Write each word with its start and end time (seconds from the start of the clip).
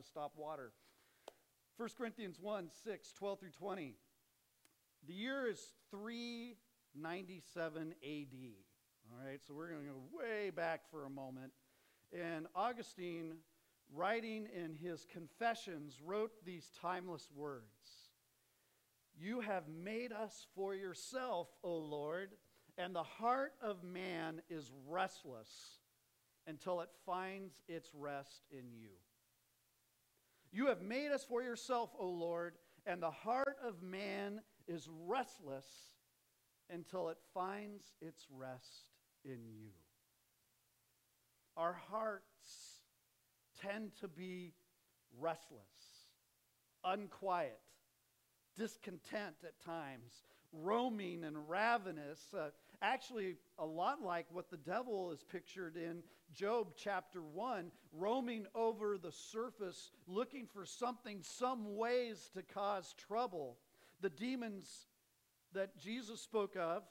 to 0.00 0.06
stop 0.06 0.32
water. 0.36 0.72
1 1.76 1.88
Corinthians 1.96 2.38
1 2.40 2.68
6, 2.84 3.12
12 3.12 3.40
through 3.40 3.50
20. 3.50 3.94
The 5.06 5.14
year 5.14 5.48
is 5.48 5.60
397 5.90 7.94
AD. 8.02 8.34
All 9.10 9.26
right, 9.26 9.40
so 9.46 9.54
we're 9.54 9.68
going 9.68 9.82
to 9.82 9.88
go 9.88 10.02
way 10.12 10.50
back 10.50 10.82
for 10.90 11.04
a 11.04 11.10
moment. 11.10 11.52
And 12.12 12.46
Augustine, 12.54 13.36
writing 13.94 14.46
in 14.54 14.74
his 14.74 15.06
Confessions, 15.10 15.98
wrote 16.04 16.32
these 16.44 16.70
timeless 16.80 17.28
words 17.34 18.10
You 19.18 19.40
have 19.40 19.68
made 19.68 20.12
us 20.12 20.46
for 20.54 20.74
yourself, 20.74 21.48
O 21.62 21.76
Lord, 21.76 22.30
and 22.78 22.94
the 22.94 23.02
heart 23.02 23.52
of 23.62 23.82
man 23.82 24.42
is 24.48 24.70
restless 24.88 25.50
until 26.46 26.80
it 26.80 26.88
finds 27.04 27.62
its 27.68 27.90
rest 27.94 28.42
in 28.50 28.72
you. 28.72 28.90
You 30.52 30.66
have 30.66 30.82
made 30.82 31.12
us 31.12 31.24
for 31.24 31.42
yourself, 31.42 31.90
O 31.98 32.08
Lord, 32.08 32.54
and 32.86 33.02
the 33.02 33.10
heart 33.10 33.56
of 33.64 33.82
man 33.82 34.40
is 34.66 34.88
restless 35.06 35.66
until 36.68 37.08
it 37.08 37.18
finds 37.34 37.84
its 38.00 38.26
rest 38.30 38.90
in 39.24 39.38
you. 39.46 39.70
Our 41.56 41.76
hearts 41.90 42.80
tend 43.60 43.92
to 44.00 44.08
be 44.08 44.54
restless, 45.18 46.08
unquiet, 46.84 47.60
discontent 48.56 49.36
at 49.44 49.60
times, 49.60 50.22
roaming 50.52 51.24
and 51.24 51.48
ravenous. 51.48 52.20
Uh, 52.36 52.50
actually, 52.82 53.36
a 53.58 53.64
lot 53.64 54.02
like 54.02 54.26
what 54.30 54.50
the 54.50 54.56
devil 54.56 55.12
is 55.12 55.22
pictured 55.22 55.76
in 55.76 56.02
Job 56.34 56.68
chapter 56.76 57.22
1, 57.22 57.70
roaming 57.92 58.46
over 58.54 58.98
the 58.98 59.12
surface, 59.12 59.90
looking 60.06 60.46
for 60.46 60.64
something, 60.64 61.20
some 61.22 61.76
ways 61.76 62.30
to 62.34 62.42
cause 62.42 62.94
trouble. 63.08 63.58
The 64.00 64.10
demons 64.10 64.86
that 65.52 65.78
Jesus 65.78 66.20
spoke 66.20 66.56
of 66.56 66.82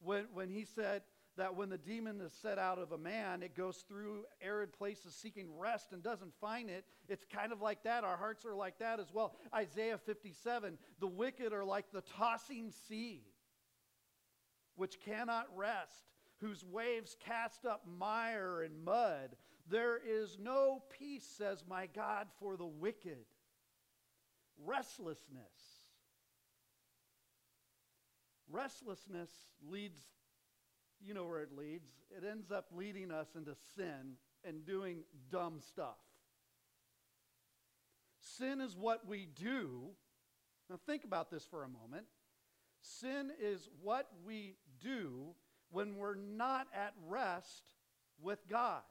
when, 0.00 0.26
when 0.32 0.50
he 0.50 0.64
said, 0.64 1.02
that 1.36 1.56
when 1.56 1.68
the 1.68 1.78
demon 1.78 2.20
is 2.20 2.32
set 2.32 2.58
out 2.58 2.78
of 2.78 2.92
a 2.92 2.98
man, 2.98 3.42
it 3.42 3.56
goes 3.56 3.84
through 3.88 4.24
arid 4.40 4.72
places 4.72 5.14
seeking 5.14 5.48
rest 5.58 5.92
and 5.92 6.02
doesn't 6.02 6.32
find 6.40 6.70
it. 6.70 6.84
It's 7.08 7.24
kind 7.24 7.52
of 7.52 7.60
like 7.60 7.82
that. 7.84 8.04
Our 8.04 8.16
hearts 8.16 8.44
are 8.44 8.54
like 8.54 8.78
that 8.78 9.00
as 9.00 9.12
well. 9.12 9.34
Isaiah 9.54 9.98
57 9.98 10.78
the 11.00 11.06
wicked 11.06 11.52
are 11.52 11.64
like 11.64 11.86
the 11.92 12.02
tossing 12.02 12.72
sea, 12.88 13.22
which 14.76 15.00
cannot 15.00 15.46
rest, 15.56 16.04
whose 16.40 16.64
waves 16.64 17.16
cast 17.24 17.64
up 17.64 17.82
mire 17.86 18.62
and 18.62 18.84
mud. 18.84 19.36
There 19.68 19.98
is 19.98 20.38
no 20.40 20.82
peace, 20.98 21.26
says 21.38 21.64
my 21.68 21.86
God, 21.86 22.28
for 22.38 22.56
the 22.56 22.66
wicked. 22.66 23.24
Restlessness. 24.64 25.52
Restlessness 28.50 29.30
leads 29.68 30.00
you 31.04 31.14
know 31.14 31.26
where 31.26 31.40
it 31.40 31.50
leads. 31.56 31.88
It 32.10 32.24
ends 32.28 32.50
up 32.50 32.66
leading 32.74 33.10
us 33.10 33.28
into 33.36 33.54
sin 33.76 34.16
and 34.44 34.64
doing 34.64 35.04
dumb 35.30 35.60
stuff. 35.60 35.98
Sin 38.20 38.60
is 38.60 38.76
what 38.76 39.06
we 39.06 39.28
do. 39.34 39.90
Now, 40.70 40.78
think 40.86 41.04
about 41.04 41.30
this 41.30 41.44
for 41.44 41.64
a 41.64 41.68
moment. 41.68 42.06
Sin 42.80 43.30
is 43.40 43.68
what 43.82 44.08
we 44.24 44.56
do 44.84 45.34
when 45.70 45.96
we're 45.96 46.14
not 46.14 46.68
at 46.72 46.94
rest 47.08 47.64
with 48.22 48.38
God. 48.48 48.82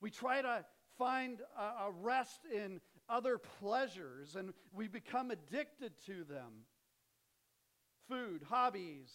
We 0.00 0.10
try 0.10 0.42
to 0.42 0.64
find 0.98 1.40
a, 1.58 1.90
rest 1.90 2.40
in 2.54 2.80
other 3.08 3.38
pleasures 3.38 4.36
and 4.36 4.52
we 4.72 4.88
become 4.88 5.30
addicted 5.30 5.92
to 6.06 6.24
them 6.24 6.66
food, 8.08 8.42
hobbies, 8.48 9.12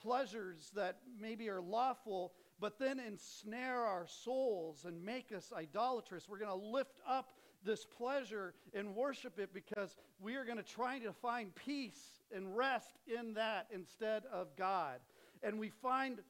pleasures 0.00 0.70
that 0.74 0.98
maybe 1.18 1.48
are 1.48 1.62
lawful, 1.62 2.32
but 2.60 2.78
then 2.78 3.00
ensnare 3.00 3.80
our 3.80 4.06
souls 4.06 4.84
and 4.84 5.02
make 5.02 5.32
us 5.32 5.52
idolatrous. 5.56 6.28
We're 6.28 6.38
going 6.38 6.60
to 6.60 6.66
lift 6.66 7.00
up 7.08 7.30
this 7.64 7.84
pleasure 7.84 8.54
and 8.74 8.94
worship 8.94 9.38
it 9.38 9.52
because 9.52 9.96
we 10.20 10.36
are 10.36 10.44
going 10.44 10.58
to 10.58 10.62
try 10.62 10.98
to 11.00 11.12
find 11.12 11.54
peace 11.54 12.17
and 12.34 12.56
rest 12.56 12.98
in 13.06 13.34
that 13.34 13.66
instead 13.72 14.24
of 14.32 14.56
God. 14.56 15.00
And 15.42 15.58
we 15.58 15.70
find 15.70 16.20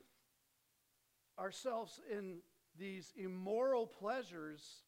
ourselves 1.39 2.01
in 2.11 2.39
these 2.79 3.13
immoral 3.17 3.87
pleasures, 3.87 4.83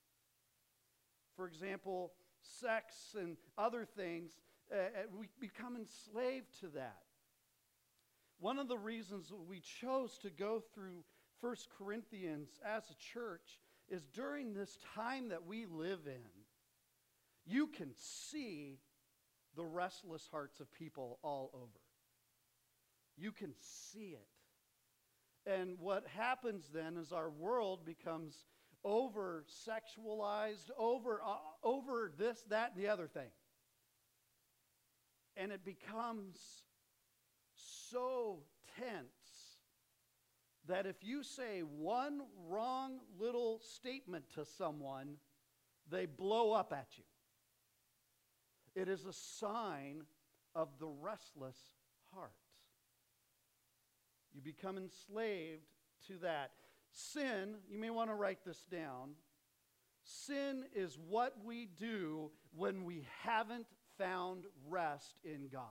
for 1.37 1.47
example, 1.47 2.13
sex 2.43 3.15
and 3.19 3.37
other 3.59 3.85
things, 3.85 4.39
uh, 4.73 4.77
we 5.19 5.29
become 5.41 5.77
enslaved 5.77 6.61
to 6.61 6.69
that. 6.69 7.03
One 8.39 8.59
of 8.59 8.69
the 8.69 8.79
reasons 8.79 9.33
we 9.49 9.61
chose 9.61 10.17
to 10.19 10.31
go 10.31 10.63
through 10.75 11.05
1 11.41 11.57
Corinthians 11.77 12.49
as 12.65 12.85
a 12.91 12.95
church 13.13 13.61
is 13.89 14.07
during 14.15 14.55
this 14.55 14.79
time 14.95 15.29
that 15.29 15.47
we 15.47 15.67
live 15.67 16.07
in, 16.07 16.31
you 17.45 17.67
can 17.67 17.91
see 17.97 18.79
the 19.57 19.65
restless 19.65 20.29
hearts 20.31 20.61
of 20.61 20.73
people 20.73 21.19
all 21.23 21.51
over. 21.55 21.81
You 23.17 23.33
can 23.33 23.53
see 23.61 24.17
it. 24.17 25.51
And 25.51 25.79
what 25.79 26.07
happens 26.07 26.71
then 26.73 26.97
is 26.97 27.13
our 27.13 27.31
world 27.31 27.85
becomes 27.85 28.45
over 28.85 29.45
sexualized, 29.69 30.71
over, 30.79 31.21
uh, 31.25 31.37
over 31.63 32.13
this, 32.17 32.43
that, 32.49 32.73
and 32.75 32.83
the 32.83 32.89
other 32.89 33.07
thing. 33.07 33.31
And 35.37 35.53
it 35.53 35.65
becomes 35.65 36.39
so 37.55 38.41
tense 38.79 39.59
that 40.69 40.87
if 40.87 40.97
you 41.03 41.23
say 41.23 41.61
one 41.61 42.23
wrong 42.49 43.01
little 43.19 43.61
statement 43.61 44.25
to 44.35 44.45
someone, 44.45 45.17
they 45.91 46.07
blow 46.07 46.53
up 46.53 46.73
at 46.73 46.87
you. 46.97 47.05
It 48.81 48.89
is 48.89 49.05
a 49.05 49.13
sign 49.13 50.05
of 50.55 50.71
the 50.79 50.87
restless 50.87 51.59
heart. 52.15 52.33
You 54.33 54.41
become 54.41 54.79
enslaved 54.79 55.67
to 56.07 56.17
that. 56.23 56.53
Sin, 56.91 57.57
you 57.69 57.79
may 57.79 57.91
want 57.91 58.09
to 58.09 58.15
write 58.15 58.43
this 58.43 58.65
down. 58.73 59.11
Sin 60.03 60.65
is 60.75 60.99
what 60.99 61.35
we 61.45 61.67
do 61.67 62.31
when 62.57 62.85
we 62.85 63.07
haven't 63.23 63.67
found 63.99 64.45
rest 64.67 65.19
in 65.25 65.49
God. 65.53 65.65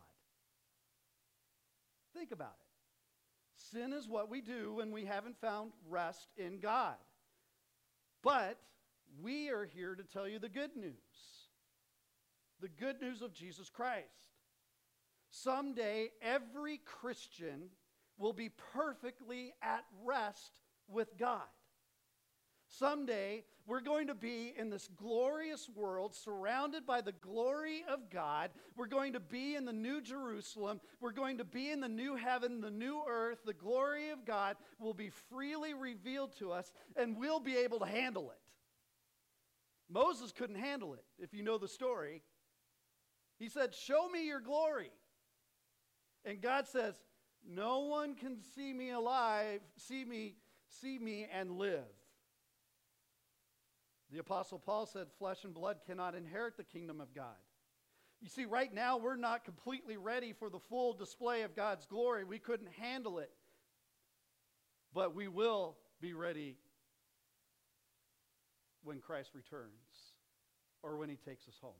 Think 2.13 2.31
about 2.31 2.57
it. 2.59 3.59
Sin 3.71 3.91
is 3.91 4.07
what 4.07 4.29
we 4.29 4.39
do 4.39 4.75
when 4.75 4.91
we 4.91 5.05
haven't 5.05 5.41
found 5.41 5.71
rest 5.89 6.27
in 6.37 6.59
God. 6.59 6.97
But 8.21 8.59
we 9.19 9.49
are 9.49 9.65
here 9.65 9.95
to 9.95 10.03
tell 10.03 10.27
you 10.27 10.37
the 10.37 10.47
good 10.47 10.75
news 10.75 11.38
the 12.61 12.69
good 12.69 13.01
news 13.01 13.21
of 13.21 13.33
Jesus 13.33 13.69
Christ. 13.69 14.05
Someday, 15.31 16.09
every 16.21 16.77
Christian 16.77 17.69
will 18.17 18.33
be 18.33 18.49
perfectly 18.73 19.53
at 19.61 19.85
rest 20.03 20.61
with 20.87 21.17
God. 21.17 21.41
Someday, 22.67 23.43
we're 23.65 23.81
going 23.81 24.07
to 24.07 24.15
be 24.15 24.53
in 24.57 24.69
this 24.69 24.87
glorious 24.95 25.69
world 25.75 26.13
surrounded 26.15 26.85
by 26.85 27.01
the 27.01 27.11
glory 27.11 27.83
of 27.87 28.09
God. 28.11 28.51
We're 28.75 28.87
going 28.87 29.13
to 29.13 29.19
be 29.19 29.55
in 29.55 29.65
the 29.65 29.73
new 29.73 30.01
Jerusalem. 30.01 30.79
We're 30.99 31.11
going 31.11 31.37
to 31.39 31.43
be 31.43 31.71
in 31.71 31.79
the 31.79 31.87
new 31.87 32.15
heaven, 32.15 32.61
the 32.61 32.71
new 32.71 33.01
earth. 33.07 33.39
The 33.45 33.53
glory 33.53 34.09
of 34.09 34.25
God 34.25 34.55
will 34.79 34.93
be 34.93 35.09
freely 35.29 35.73
revealed 35.73 36.35
to 36.39 36.51
us, 36.51 36.71
and 36.95 37.17
we'll 37.17 37.39
be 37.39 37.57
able 37.57 37.79
to 37.79 37.85
handle 37.85 38.31
it. 38.31 38.39
Moses 39.91 40.31
couldn't 40.31 40.57
handle 40.57 40.93
it, 40.93 41.03
if 41.17 41.33
you 41.33 41.41
know 41.41 41.57
the 41.57 41.67
story. 41.67 42.21
He 43.39 43.49
said, 43.49 43.73
Show 43.73 44.09
me 44.09 44.27
your 44.27 44.41
glory. 44.41 44.91
And 46.25 46.41
God 46.41 46.67
says, 46.67 46.95
No 47.47 47.79
one 47.79 48.13
can 48.15 48.37
see 48.55 48.73
me 48.73 48.91
alive, 48.91 49.61
see 49.77 50.03
me, 50.03 50.35
see 50.81 50.99
me 50.99 51.25
and 51.33 51.51
live. 51.51 51.85
The 54.11 54.19
Apostle 54.19 54.59
Paul 54.59 54.85
said, 54.85 55.07
Flesh 55.17 55.45
and 55.45 55.53
blood 55.53 55.77
cannot 55.85 56.15
inherit 56.15 56.57
the 56.57 56.63
kingdom 56.63 56.99
of 56.99 57.13
God. 57.15 57.37
You 58.21 58.27
see, 58.27 58.45
right 58.45 58.73
now, 58.73 58.97
we're 58.97 59.15
not 59.15 59.45
completely 59.45 59.95
ready 59.95 60.33
for 60.33 60.49
the 60.49 60.59
full 60.59 60.93
display 60.93 61.43
of 61.43 61.55
God's 61.55 61.85
glory. 61.85 62.25
We 62.25 62.39
couldn't 62.39 62.71
handle 62.73 63.19
it. 63.19 63.31
But 64.93 65.15
we 65.15 65.27
will 65.29 65.77
be 66.01 66.13
ready 66.13 66.57
when 68.83 68.99
Christ 68.99 69.31
returns 69.33 69.69
or 70.81 70.97
when 70.97 71.09
he 71.09 71.15
takes 71.15 71.47
us 71.47 71.57
home. 71.61 71.71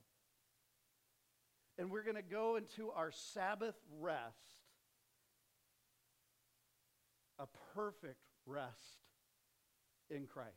And 1.79 1.89
we're 1.89 2.03
going 2.03 2.17
to 2.17 2.21
go 2.21 2.57
into 2.57 2.91
our 2.91 3.09
Sabbath 3.09 3.75
rest, 4.01 4.59
a 7.39 7.45
perfect 7.73 8.19
rest 8.45 8.99
in 10.09 10.27
Christ. 10.27 10.51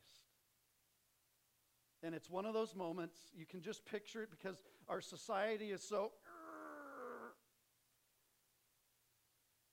And 2.02 2.12
it's 2.12 2.28
one 2.28 2.44
of 2.44 2.54
those 2.54 2.74
moments, 2.74 3.16
you 3.32 3.46
can 3.46 3.62
just 3.62 3.86
picture 3.86 4.24
it 4.24 4.30
because 4.30 4.60
our 4.88 5.00
society 5.00 5.70
is 5.70 5.80
so. 5.88 6.10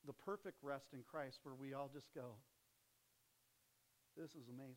The 0.05 0.13
perfect 0.13 0.57
rest 0.61 0.93
in 0.93 1.01
Christ 1.01 1.39
where 1.41 1.55
we 1.55 1.73
all 1.73 1.89
just 1.91 2.13
go, 2.13 2.35
This 4.15 4.35
is 4.35 4.49
amazing. 4.49 4.75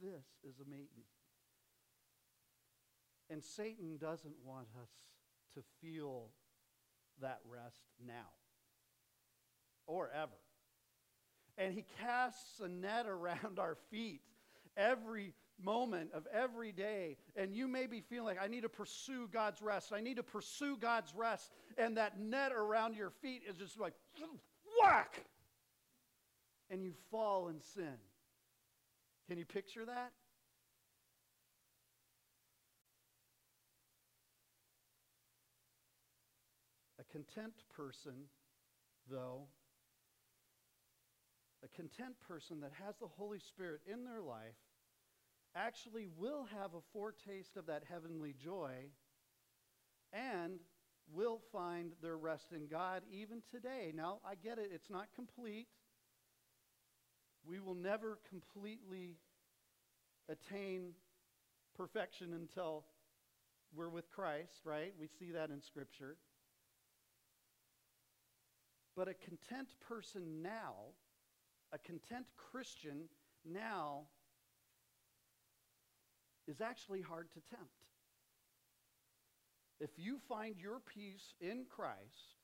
This 0.00 0.24
is 0.48 0.60
amazing. 0.60 1.04
And 3.30 3.42
Satan 3.42 3.98
doesn't 3.98 4.34
want 4.44 4.68
us 4.82 4.90
to 5.54 5.60
feel 5.80 6.28
that 7.20 7.40
rest 7.48 7.84
now 8.06 8.30
or 9.86 10.10
ever. 10.14 10.30
And 11.56 11.74
he 11.74 11.84
casts 12.00 12.60
a 12.60 12.68
net 12.68 13.06
around 13.06 13.58
our 13.58 13.76
feet 13.90 14.20
every 14.76 15.34
moment 15.62 16.10
of 16.14 16.26
every 16.32 16.72
day. 16.72 17.16
And 17.36 17.52
you 17.54 17.66
may 17.66 17.86
be 17.86 18.00
feeling 18.00 18.26
like, 18.26 18.42
I 18.42 18.46
need 18.46 18.62
to 18.62 18.68
pursue 18.68 19.28
God's 19.32 19.60
rest. 19.60 19.92
I 19.92 20.00
need 20.00 20.16
to 20.16 20.22
pursue 20.22 20.76
God's 20.76 21.12
rest. 21.14 21.50
And 21.76 21.96
that 21.96 22.20
net 22.20 22.52
around 22.52 22.96
your 22.96 23.10
feet 23.10 23.42
is 23.48 23.56
just 23.56 23.78
like, 23.80 23.94
whack! 24.80 25.24
And 26.70 26.82
you 26.82 26.92
fall 27.10 27.48
in 27.48 27.60
sin. 27.60 27.96
Can 29.28 29.38
you 29.38 29.44
picture 29.44 29.84
that? 29.84 30.12
Content 37.18 37.54
person, 37.74 38.12
though, 39.10 39.48
a 41.64 41.68
content 41.76 42.14
person 42.28 42.60
that 42.60 42.70
has 42.84 42.94
the 42.98 43.08
Holy 43.08 43.40
Spirit 43.40 43.80
in 43.92 44.04
their 44.04 44.22
life 44.22 44.54
actually 45.56 46.06
will 46.16 46.46
have 46.56 46.74
a 46.74 46.80
foretaste 46.92 47.56
of 47.56 47.66
that 47.66 47.82
heavenly 47.90 48.34
joy 48.40 48.70
and 50.12 50.60
will 51.12 51.40
find 51.50 51.92
their 52.00 52.16
rest 52.16 52.52
in 52.52 52.68
God 52.68 53.02
even 53.10 53.42
today. 53.50 53.92
Now, 53.92 54.20
I 54.24 54.36
get 54.36 54.58
it, 54.58 54.70
it's 54.72 54.90
not 54.90 55.08
complete. 55.16 55.66
We 57.44 57.58
will 57.58 57.74
never 57.74 58.20
completely 58.28 59.16
attain 60.28 60.92
perfection 61.76 62.32
until 62.32 62.84
we're 63.74 63.88
with 63.88 64.08
Christ, 64.12 64.60
right? 64.64 64.92
We 65.00 65.08
see 65.18 65.32
that 65.32 65.50
in 65.50 65.60
Scripture. 65.60 66.16
But 68.98 69.06
a 69.06 69.14
content 69.14 69.68
person 69.88 70.42
now, 70.42 70.74
a 71.72 71.78
content 71.78 72.26
Christian 72.50 73.04
now, 73.48 74.08
is 76.48 76.60
actually 76.60 77.00
hard 77.00 77.28
to 77.34 77.40
tempt. 77.48 77.70
If 79.78 79.90
you 79.98 80.18
find 80.28 80.56
your 80.58 80.80
peace 80.80 81.32
in 81.40 81.66
Christ, 81.70 82.34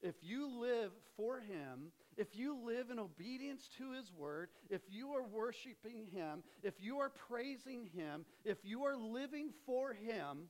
if 0.00 0.14
you 0.22 0.58
live 0.58 0.92
for 1.18 1.40
Him, 1.40 1.92
if 2.16 2.34
you 2.34 2.56
live 2.64 2.88
in 2.88 2.98
obedience 2.98 3.68
to 3.76 3.92
His 3.92 4.10
Word, 4.10 4.48
if 4.70 4.80
you 4.88 5.10
are 5.10 5.22
worshiping 5.22 6.06
Him, 6.14 6.44
if 6.62 6.80
you 6.80 6.98
are 7.00 7.10
praising 7.10 7.90
Him, 7.94 8.24
if 8.46 8.64
you 8.64 8.84
are 8.84 8.96
living 8.96 9.50
for 9.66 9.92
Him, 9.92 10.48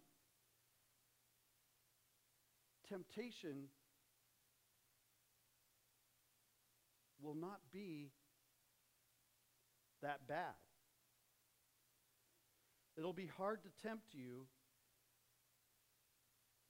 temptation 2.88 3.64
will 7.22 7.34
not 7.34 7.60
be 7.72 8.10
that 10.02 10.26
bad. 10.26 10.54
It'll 12.96 13.12
be 13.12 13.30
hard 13.38 13.60
to 13.62 13.70
tempt 13.86 14.06
you 14.12 14.46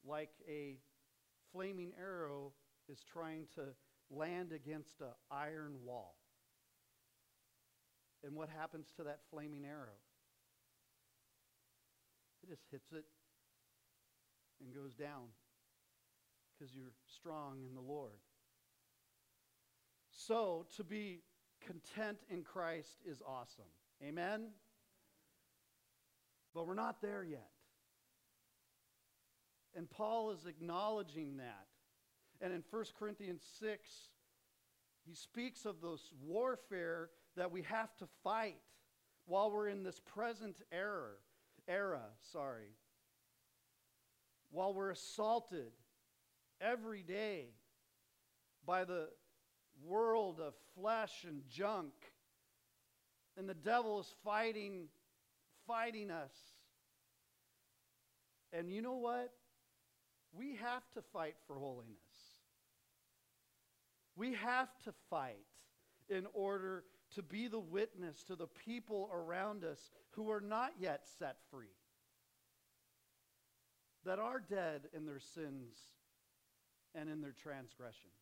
like 0.05 0.31
a 0.49 0.79
flaming 1.53 1.93
arrow 1.99 2.53
is 2.89 3.03
trying 3.13 3.47
to 3.55 3.63
land 4.11 4.53
against 4.53 5.01
an 5.01 5.09
iron 5.31 5.75
wall. 5.85 6.15
And 8.25 8.35
what 8.37 8.49
happens 8.49 8.93
to 8.97 9.05
that 9.05 9.21
flaming 9.31 9.65
arrow? 9.65 9.99
It 12.43 12.51
just 12.51 12.63
hits 12.71 12.93
it 12.93 13.05
and 14.61 14.75
goes 14.75 14.95
down 14.95 15.29
because 16.53 16.75
you're 16.75 16.95
strong 17.07 17.65
in 17.67 17.75
the 17.75 17.81
Lord. 17.81 18.21
So, 20.27 20.67
to 20.77 20.85
be 20.85 21.21
content 21.67 22.19
in 22.31 22.43
Christ 22.43 23.01
is 23.05 23.23
awesome. 23.27 23.65
Amen? 24.03 24.49
But 26.55 26.67
we're 26.67 26.75
not 26.75 27.01
there 27.01 27.25
yet. 27.25 27.51
And 29.75 29.91
Paul 29.91 30.31
is 30.31 30.47
acknowledging 30.47 31.39
that. 31.39 31.67
And 32.41 32.53
in 32.53 32.63
1 32.71 32.85
Corinthians 32.99 33.43
6, 33.59 33.89
he 35.07 35.15
speaks 35.15 35.65
of 35.65 35.81
this 35.81 36.13
warfare 36.23 37.11
that 37.37 37.51
we 37.51 37.63
have 37.63 37.97
to 37.97 38.07
fight 38.23 38.61
while 39.27 39.51
we're 39.51 39.69
in 39.69 39.83
this 39.83 40.01
present 40.01 40.57
era, 40.71 41.15
era, 41.67 42.03
sorry. 42.21 42.77
While 44.51 44.75
we're 44.75 44.91
assaulted 44.91 45.73
every 46.61 47.03
day 47.03 47.47
by 48.67 48.85
the 48.85 49.09
world 49.85 50.41
of 50.41 50.55
flesh 50.75 51.25
and 51.27 51.43
junk. 51.49 51.93
And 53.37 53.49
the 53.49 53.55
devil 53.55 54.01
is 54.01 54.15
fighting 54.25 54.89
fighting 55.67 56.11
us. 56.11 56.33
And 58.53 58.71
you 58.71 58.83
know 58.83 58.97
what? 58.97 59.33
We 60.33 60.57
have 60.57 60.83
to 60.95 61.03
fight 61.13 61.37
for 61.47 61.57
holiness. 61.57 61.97
We 64.17 64.35
have 64.35 64.69
to 64.85 64.93
fight 65.09 65.47
in 66.09 66.27
order 66.35 66.85
to 67.15 67.23
be 67.23 67.49
the 67.49 67.61
witness 67.61 68.23
to 68.25 68.37
the 68.37 68.47
people 68.47 69.11
around 69.13 69.65
us 69.65 69.91
who 70.11 70.31
are 70.31 70.41
not 70.41 70.73
yet 70.79 71.03
set 71.19 71.37
free, 71.51 71.67
that 74.05 74.19
are 74.19 74.41
dead 74.41 74.83
in 74.95 75.07
their 75.07 75.21
sins 75.21 75.77
and 76.95 77.09
in 77.09 77.21
their 77.21 77.35
transgressions. 77.43 78.13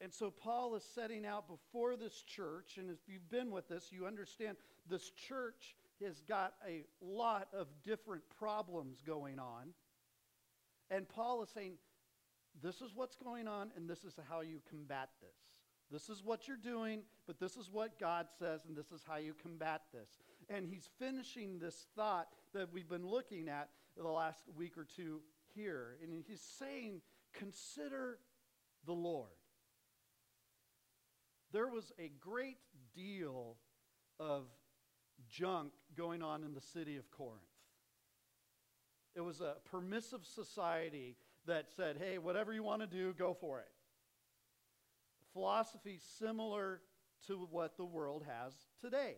And 0.00 0.12
so 0.12 0.30
Paul 0.30 0.74
is 0.76 0.84
setting 0.94 1.26
out 1.26 1.46
before 1.46 1.96
this 1.96 2.22
church, 2.22 2.78
and 2.78 2.90
if 2.90 2.98
you've 3.06 3.28
been 3.30 3.50
with 3.50 3.70
us, 3.70 3.88
you 3.90 4.06
understand 4.06 4.56
this 4.88 5.10
church 5.10 5.76
has 6.02 6.22
got 6.22 6.54
a 6.66 6.84
lot 7.02 7.48
of 7.52 7.66
different 7.84 8.22
problems 8.38 9.02
going 9.06 9.38
on. 9.38 9.74
And 10.90 11.06
Paul 11.06 11.42
is 11.42 11.50
saying, 11.50 11.74
this 12.62 12.80
is 12.80 12.92
what's 12.94 13.14
going 13.14 13.46
on, 13.46 13.70
and 13.76 13.88
this 13.88 14.04
is 14.04 14.18
how 14.28 14.40
you 14.40 14.60
combat 14.68 15.10
this. 15.20 15.36
This 15.90 16.08
is 16.08 16.24
what 16.24 16.48
you're 16.48 16.56
doing, 16.56 17.02
but 17.26 17.38
this 17.38 17.56
is 17.56 17.68
what 17.70 17.98
God 17.98 18.26
says, 18.38 18.64
and 18.66 18.76
this 18.76 18.92
is 18.92 19.02
how 19.06 19.16
you 19.16 19.34
combat 19.34 19.82
this. 19.92 20.18
And 20.48 20.66
he's 20.66 20.88
finishing 20.98 21.58
this 21.58 21.86
thought 21.94 22.28
that 22.54 22.72
we've 22.72 22.88
been 22.88 23.06
looking 23.06 23.48
at 23.48 23.68
the 23.96 24.08
last 24.08 24.44
week 24.56 24.78
or 24.78 24.84
two 24.84 25.20
here. 25.54 25.96
And 26.02 26.12
he's 26.26 26.40
saying, 26.40 27.02
consider 27.34 28.18
the 28.86 28.92
Lord 28.92 29.30
there 31.52 31.68
was 31.68 31.92
a 31.98 32.10
great 32.20 32.58
deal 32.94 33.56
of 34.18 34.44
junk 35.28 35.72
going 35.96 36.22
on 36.22 36.44
in 36.44 36.54
the 36.54 36.60
city 36.60 36.96
of 36.96 37.10
Corinth. 37.10 37.42
It 39.14 39.20
was 39.20 39.40
a 39.40 39.56
permissive 39.70 40.24
society 40.24 41.16
that 41.46 41.66
said, 41.76 41.96
hey, 41.98 42.18
whatever 42.18 42.52
you 42.52 42.62
want 42.62 42.82
to 42.82 42.86
do, 42.86 43.12
go 43.12 43.34
for 43.34 43.60
it. 43.60 43.68
Philosophy 45.32 45.98
similar 46.18 46.80
to 47.26 47.48
what 47.50 47.76
the 47.76 47.84
world 47.84 48.24
has 48.26 48.54
today. 48.80 49.16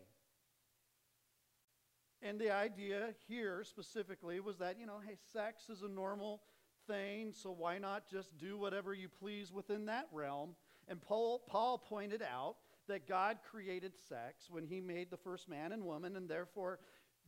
And 2.21 2.39
the 2.39 2.51
idea 2.51 3.09
here 3.27 3.63
specifically 3.63 4.39
was 4.39 4.57
that, 4.57 4.79
you 4.79 4.85
know, 4.85 4.99
hey, 5.05 5.17
sex 5.33 5.69
is 5.69 5.81
a 5.81 5.89
normal 5.89 6.41
thing, 6.87 7.33
so 7.33 7.51
why 7.51 7.77
not 7.77 8.09
just 8.09 8.37
do 8.37 8.57
whatever 8.57 8.93
you 8.93 9.09
please 9.09 9.51
within 9.51 9.85
that 9.87 10.07
realm? 10.11 10.55
And 10.87 11.01
Paul, 11.01 11.41
Paul 11.47 11.77
pointed 11.77 12.21
out 12.21 12.55
that 12.87 13.07
God 13.07 13.37
created 13.49 13.93
sex 14.09 14.49
when 14.49 14.65
he 14.65 14.81
made 14.81 15.09
the 15.09 15.17
first 15.17 15.47
man 15.47 15.71
and 15.71 15.83
woman, 15.83 16.15
and 16.15 16.29
therefore 16.29 16.79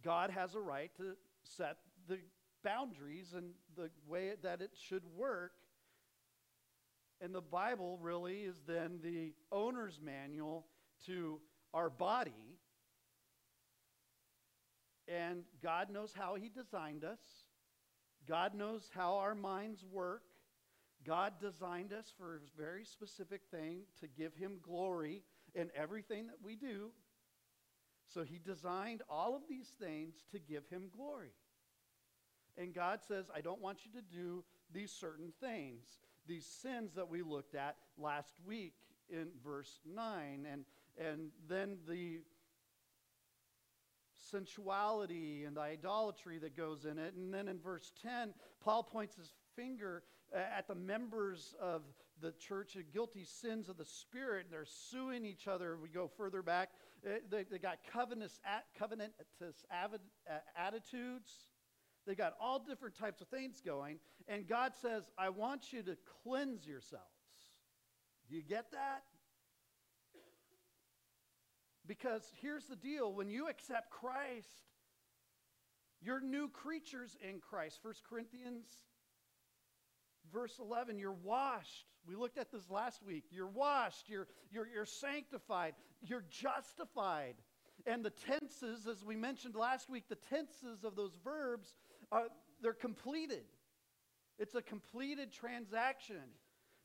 God 0.04 0.30
has 0.30 0.56
a 0.56 0.60
right 0.60 0.92
to 0.98 1.16
set 1.44 1.78
the 2.08 2.20
boundaries 2.64 3.34
and 3.36 3.52
the 3.76 3.90
way 4.08 4.34
that 4.44 4.62
it 4.62 4.72
should 4.78 5.04
work. 5.16 5.54
And 7.22 7.34
the 7.34 7.42
Bible 7.42 7.98
really 8.02 8.42
is 8.42 8.56
then 8.68 9.00
the 9.02 9.34
owner's 9.52 10.00
manual 10.04 10.66
to 11.06 11.40
our 11.74 11.90
body. 11.90 12.60
And 15.08 15.44
God 15.64 15.90
knows 15.90 16.14
how 16.14 16.36
He 16.36 16.50
designed 16.50 17.04
us, 17.04 17.20
God 18.28 18.56
knows 18.56 18.90
how 18.94 19.16
our 19.16 19.36
minds 19.36 19.86
work. 19.90 20.24
God 21.06 21.34
designed 21.40 21.94
us 21.94 22.12
for 22.18 22.36
a 22.36 22.62
very 22.62 22.86
specific 22.86 23.42
thing 23.52 23.82
to 24.00 24.08
give 24.08 24.36
Him 24.36 24.58
glory 24.62 25.24
in 25.54 25.70
everything 25.76 26.28
that 26.28 26.42
we 26.44 26.56
do. 26.56 26.92
So 28.14 28.24
he 28.24 28.40
designed 28.40 29.02
all 29.10 29.36
of 29.36 29.44
these 29.50 29.68
things 29.80 30.16
to 30.32 30.40
give 30.40 30.68
him 30.70 30.90
glory. 30.96 31.32
And 32.58 32.74
God 32.74 33.00
says, 33.08 33.26
I 33.36 33.42
don't 33.42 33.62
want 33.62 33.80
you 33.84 33.92
to 34.00 34.16
do 34.16 34.44
these 34.72 34.92
certain 34.92 35.34
things, 35.42 35.86
these 36.28 36.46
sins 36.46 36.94
that 36.96 37.10
we 37.10 37.22
looked 37.22 37.56
at 37.56 37.76
last 37.98 38.34
week 38.46 38.76
in 39.10 39.28
verse 39.44 39.80
9, 39.86 40.48
and, 40.50 40.66
and 40.98 41.32
then 41.48 41.78
the 41.88 42.22
sensuality 44.32 45.44
and 45.46 45.58
the 45.58 45.62
idolatry 45.62 46.38
that 46.40 46.56
goes 46.56 46.86
in 46.86 46.98
it. 46.98 47.14
And 47.16 47.34
then 47.34 47.48
in 47.48 47.60
verse 47.60 47.92
10, 48.02 48.34
Paul 48.64 48.84
points 48.84 49.16
his 49.16 49.34
finger 49.56 50.04
at 50.40 50.68
the 50.68 50.76
members 50.76 51.56
of 51.62 51.82
the 52.22 52.32
church 52.34 52.76
of 52.76 52.92
guilty 52.92 53.26
sins 53.26 53.70
of 53.70 53.78
the 53.78 53.86
spirit. 53.86 54.46
and 54.46 54.54
They're 54.54 54.66
suing 54.66 55.26
each 55.26 55.48
other. 55.48 55.78
We 55.82 55.90
go 55.90 56.10
further 56.18 56.42
back. 56.42 56.70
Uh, 57.06 57.16
they, 57.30 57.44
they 57.44 57.58
got 57.58 57.80
covenantous, 57.92 58.40
covenantous 58.78 59.66
attitudes. 60.56 61.32
They 62.06 62.16
got 62.16 62.34
all 62.40 62.60
different 62.60 62.96
types 62.96 63.22
of 63.22 63.28
things 63.28 63.62
going. 63.66 64.00
And 64.28 64.48
God 64.48 64.74
says, 64.82 65.10
I 65.18 65.30
want 65.30 65.74
you 65.74 65.82
to 65.84 65.98
cleanse 66.24 66.68
yourselves. 66.68 67.04
Do 68.30 68.36
you 68.36 68.44
get 68.44 68.72
that? 68.72 69.04
Because 71.88 72.24
here's 72.42 72.66
the 72.66 72.76
deal 72.76 73.14
when 73.14 73.30
you 73.30 73.48
accept 73.48 73.92
Christ, 73.92 74.64
you're 76.02 76.20
new 76.22 76.48
creatures 76.48 77.16
in 77.28 77.40
Christ. 77.40 77.80
1 77.82 77.94
Corinthians 78.08 78.66
verse 80.34 80.60
11 80.60 81.00
you're 81.00 81.12
washed. 81.12 81.86
We 82.08 82.16
looked 82.16 82.38
at 82.38 82.52
this 82.52 82.70
last 82.70 83.02
week. 83.04 83.26
You're 83.32 83.48
washed. 83.48 84.10
You're, 84.10 84.28
you're, 84.52 84.68
you're 84.68 84.86
sanctified. 84.86 85.74
You're 86.02 86.26
justified. 86.30 87.36
And 87.86 88.04
the 88.04 88.12
tenses 88.12 88.88
as 88.88 89.04
we 89.04 89.16
mentioned 89.16 89.56
last 89.56 89.90
week 89.90 90.06
the 90.10 90.16
tenses 90.16 90.84
of 90.84 90.96
those 90.96 91.16
verbs 91.24 91.76
are 92.12 92.28
they're 92.62 92.74
completed. 92.74 93.44
It's 94.40 94.56
a 94.56 94.62
completed 94.62 95.32
transaction. 95.32 96.24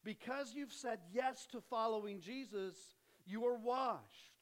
Because 0.03 0.55
you've 0.55 0.73
said 0.73 0.99
yes 1.13 1.47
to 1.53 1.61
following 1.61 2.21
jesus 2.21 2.75
you 3.27 3.47
are 3.47 3.59
washed. 3.59 4.35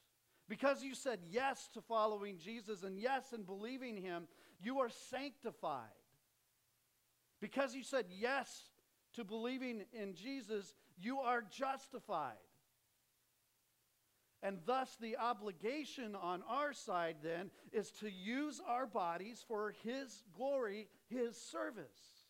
Because 0.47 0.83
you 0.83 0.95
said 0.95 1.19
yes 1.29 1.69
to 1.73 1.81
following 1.81 2.37
jesus 2.37 2.83
and 2.83 2.97
yes 2.99 3.33
in 3.33 3.43
believing 3.43 3.97
him 3.97 4.27
you 4.61 4.79
are 4.79 4.89
sanctified. 5.09 5.83
Because 7.39 7.75
you 7.75 7.83
said 7.83 8.05
yes 8.09 8.69
to 9.13 9.23
believing 9.23 9.83
in 9.93 10.13
Jesus, 10.15 10.75
you 10.97 11.19
are 11.19 11.41
justified. 11.41 12.33
And 14.41 14.59
thus, 14.65 14.95
the 15.01 15.17
obligation 15.17 16.15
on 16.15 16.43
our 16.47 16.71
side 16.71 17.17
then 17.21 17.51
is 17.73 17.91
to 17.99 18.09
use 18.09 18.61
our 18.65 18.87
bodies 18.87 19.43
for 19.45 19.73
His 19.83 20.23
glory, 20.35 20.87
His 21.09 21.35
service. 21.35 22.23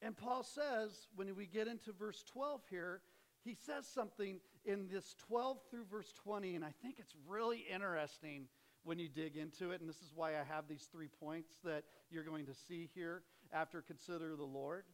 And 0.00 0.16
Paul 0.16 0.42
says, 0.42 1.08
when 1.16 1.34
we 1.34 1.46
get 1.46 1.66
into 1.66 1.92
verse 1.92 2.22
12 2.32 2.62
here, 2.70 3.00
he 3.42 3.54
says 3.54 3.86
something 3.86 4.40
in 4.64 4.88
this 4.88 5.14
12 5.28 5.58
through 5.70 5.84
verse 5.90 6.12
20, 6.22 6.54
and 6.54 6.64
I 6.64 6.72
think 6.82 6.96
it's 6.98 7.14
really 7.26 7.64
interesting 7.72 8.46
when 8.84 8.98
you 8.98 9.08
dig 9.08 9.36
into 9.36 9.70
it. 9.70 9.80
And 9.80 9.88
this 9.88 10.02
is 10.02 10.12
why 10.14 10.32
I 10.32 10.44
have 10.48 10.66
these 10.68 10.88
three 10.90 11.08
points 11.08 11.52
that 11.64 11.84
you're 12.10 12.24
going 12.24 12.46
to 12.46 12.54
see 12.54 12.88
here 12.94 13.22
after 13.52 13.82
consider 13.82 14.36
the 14.36 14.44
Lord. 14.44 14.84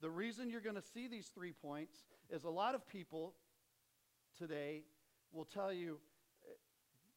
The 0.00 0.10
reason 0.10 0.50
you're 0.50 0.60
going 0.60 0.76
to 0.76 0.82
see 0.82 1.08
these 1.08 1.28
three 1.34 1.52
points 1.52 1.96
is 2.30 2.44
a 2.44 2.50
lot 2.50 2.74
of 2.74 2.86
people 2.88 3.34
today 4.38 4.82
will 5.32 5.44
tell 5.44 5.72
you, 5.72 5.98
eh, 6.44 6.52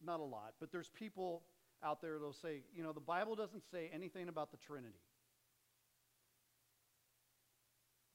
not 0.06 0.20
a 0.20 0.24
lot, 0.24 0.53
but 0.60 0.72
there's 0.72 0.89
people 0.89 1.44
out 1.84 2.01
there 2.01 2.13
that'll 2.13 2.34
say, 2.34 2.62
you 2.75 2.84
know, 2.84 2.94
the 2.94 3.00
Bible 3.00 3.36
doesn't 3.36 3.63
say 3.72 3.89
anything 3.94 4.27
about 4.29 4.51
the 4.51 4.58
Trinity. 4.58 5.00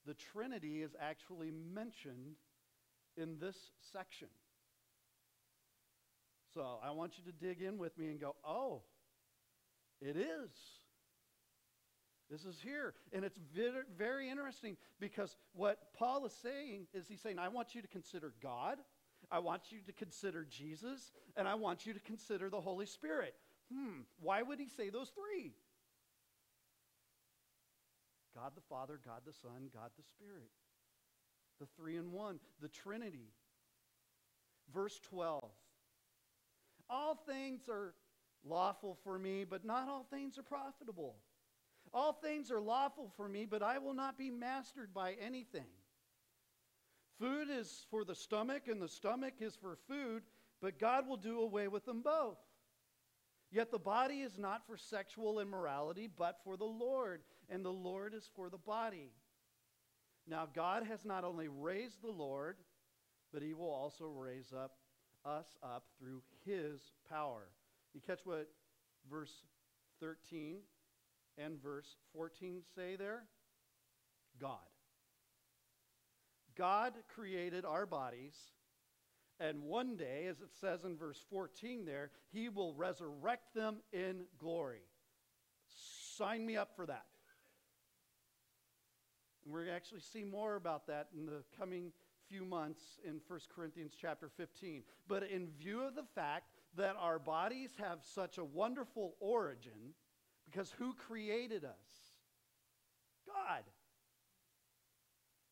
The 0.07 0.15
Trinity 0.15 0.83
is 0.83 0.93
actually 1.01 1.53
mentioned 1.75 2.37
in 3.17 3.39
this 3.39 3.57
section. 3.93 4.29
So 6.55 6.79
I 6.85 6.91
want 6.91 7.13
you 7.19 7.31
to 7.31 7.39
dig 7.47 7.63
in 7.63 7.79
with 7.79 7.97
me 7.97 8.07
and 8.09 8.21
go, 8.21 8.35
oh, 8.45 8.83
it 10.01 10.17
is. 10.17 10.51
This 12.33 12.47
is 12.47 12.59
here. 12.65 12.95
And 13.13 13.27
it's 13.27 13.39
very, 13.55 14.31
interesting 14.31 14.79
because 14.99 15.37
what 15.53 15.79
Paul 15.99 16.25
is 16.25 16.33
saying 16.43 16.87
is 16.95 17.07
he's 17.07 17.21
saying, 17.21 17.39
I 17.39 17.49
want 17.49 17.75
you 17.75 17.83
to 17.83 17.89
consider 17.89 18.33
God, 18.43 18.79
I 19.31 19.39
want 19.41 19.71
you 19.71 19.81
to 19.87 19.93
consider 19.93 20.47
Jesus, 20.49 21.13
and 21.37 21.47
I 21.47 21.55
want 21.57 21.85
you 21.85 21.93
to 21.93 22.01
consider 22.01 22.49
the 22.49 22.61
Holy 22.61 22.87
Spirit. 22.87 23.35
Hmm, 23.71 24.01
why 24.21 24.41
would 24.41 24.59
he 24.59 24.69
say 24.69 24.89
those 24.89 25.11
three? 25.11 25.53
God 28.35 28.53
the 28.55 28.63
Father, 28.63 28.99
God 29.05 29.21
the 29.27 29.35
Son, 29.35 29.69
God 29.73 29.91
the 29.99 30.03
Spirit. 30.03 30.49
The 31.61 31.67
three 31.77 31.99
in 31.99 32.13
one, 32.13 32.41
the 32.63 32.69
Trinity. 32.69 33.29
Verse 34.73 34.99
12. 35.11 35.45
All 36.89 37.15
things 37.15 37.69
are 37.69 37.93
lawful 38.43 38.97
for 39.05 39.19
me, 39.19 39.45
but 39.45 39.67
not 39.67 39.89
all 39.89 40.07
things 40.11 40.39
are 40.39 40.43
profitable. 40.43 41.17
All 41.95 42.13
things 42.13 42.51
are 42.51 42.61
lawful 42.61 43.13
for 43.17 43.29
me, 43.29 43.47
but 43.47 43.63
I 43.63 43.79
will 43.79 43.95
not 43.95 44.17
be 44.17 44.31
mastered 44.31 44.95
by 44.95 45.15
anything. 45.15 45.69
Food 47.19 47.49
is 47.51 47.87
for 47.91 48.05
the 48.05 48.15
stomach, 48.15 48.69
and 48.69 48.81
the 48.81 48.89
stomach 48.89 49.35
is 49.41 49.57
for 49.57 49.77
food, 49.89 50.23
but 50.61 50.79
God 50.79 51.07
will 51.07 51.17
do 51.17 51.41
away 51.41 51.69
with 51.69 51.85
them 51.85 52.01
both. 52.03 52.39
Yet 53.51 53.71
the 53.71 53.79
body 53.79 54.23
is 54.23 54.39
not 54.39 54.67
for 54.67 54.79
sexual 54.79 55.39
immorality, 55.39 56.09
but 56.17 56.39
for 56.43 56.57
the 56.57 56.65
Lord, 56.65 57.21
and 57.51 57.63
the 57.63 57.73
Lord 57.73 58.15
is 58.15 58.29
for 58.35 58.49
the 58.49 58.59
body. 58.59 59.13
Now, 60.27 60.49
God 60.53 60.85
has 60.85 61.05
not 61.05 61.25
only 61.25 61.49
raised 61.49 62.01
the 62.01 62.11
Lord, 62.11 62.57
but 63.33 63.43
he 63.43 63.53
will 63.53 63.71
also 63.71 64.07
raise 64.07 64.53
up 64.53 64.73
us 65.25 65.47
up 65.63 65.85
through 65.99 66.23
his 66.45 66.81
power. 67.09 67.49
You 67.95 68.01
catch 68.01 68.21
what 68.25 68.49
verse 69.09 69.43
13 70.01 70.59
and 71.39 71.63
verse 71.63 71.97
14 72.15 72.63
say 72.75 72.97
there? 72.97 73.25
God. 74.41 74.59
God 76.57 76.93
created 77.15 77.65
our 77.65 77.87
bodies, 77.87 78.37
and 79.41 79.63
one 79.63 79.97
day, 79.97 80.27
as 80.29 80.41
it 80.41 80.51
says 80.61 80.85
in 80.85 80.97
verse 80.97 81.25
14 81.31 81.85
there, 81.85 82.11
he 82.31 82.49
will 82.49 82.75
resurrect 82.75 83.55
them 83.55 83.79
in 83.93 84.25
glory. 84.39 84.83
Sign 86.17 86.45
me 86.45 86.57
up 86.57 86.77
for 86.77 86.87
that. 86.87 87.07
And 89.45 89.53
we're 89.53 89.61
going 89.61 89.71
to 89.71 89.77
actually 89.77 90.01
see 90.01 90.25
more 90.25 90.57
about 90.57 90.87
that 90.87 91.09
in 91.17 91.27
the 91.27 91.43
coming 91.59 91.93
few 92.29 92.45
months 92.45 92.99
in 93.05 93.21
1 93.27 93.41
Corinthians 93.55 93.93
chapter 94.01 94.31
15. 94.37 94.83
But 95.09 95.25
in 95.25 95.49
view 95.59 95.83
of 95.83 95.95
the 95.95 96.05
fact 96.15 96.51
that 96.77 96.97
our 96.99 97.19
bodies 97.19 97.71
have 97.79 97.99
such 98.03 98.39
a 98.39 98.45
wonderful 98.45 99.17
origin, 99.21 99.95
because 100.53 100.71
who 100.79 100.93
created 100.95 101.65
us? 101.65 101.71
God. 103.27 103.63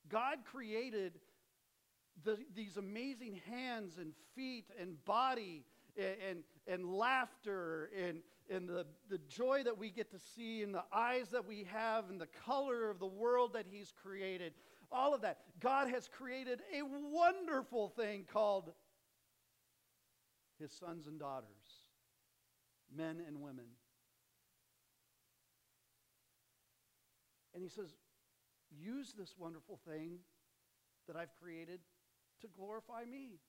God 0.09 0.39
created 0.45 1.19
the, 2.25 2.37
these 2.55 2.77
amazing 2.77 3.41
hands 3.49 3.97
and 3.99 4.13
feet 4.35 4.67
and 4.79 5.03
body 5.05 5.65
and, 5.97 6.15
and, 6.29 6.39
and 6.67 6.85
laughter 6.85 7.91
and, 8.07 8.19
and 8.51 8.69
the, 8.69 8.85
the 9.09 9.19
joy 9.29 9.63
that 9.63 9.79
we 9.79 9.91
get 9.91 10.11
to 10.11 10.19
see 10.19 10.63
and 10.63 10.75
the 10.75 10.85
eyes 10.93 11.29
that 11.31 11.47
we 11.47 11.67
have 11.73 12.11
and 12.11 12.21
the 12.21 12.29
color 12.45 12.91
of 12.91 12.99
the 12.99 13.07
world 13.07 13.55
that 13.55 13.67
He's 13.71 13.93
created. 14.03 14.53
All 14.93 15.15
of 15.15 15.23
that. 15.23 15.39
God 15.61 15.89
has 15.89 16.09
created 16.09 16.61
a 16.77 16.83
wonderful 16.83 17.89
thing 17.89 18.27
called 18.31 18.73
His 20.59 20.73
sons 20.73 21.07
and 21.07 21.19
daughters, 21.19 21.47
men 22.95 23.23
and 23.27 23.41
women. 23.41 23.67
And 27.55 27.63
he 27.63 27.69
says, 27.69 27.95
use 28.71 29.15
this 29.19 29.35
wonderful 29.39 29.79
thing 29.87 30.19
that 31.07 31.17
I've 31.17 31.35
created 31.41 31.81
to 32.41 32.49
glorify 32.57 33.05
me. 33.05 33.41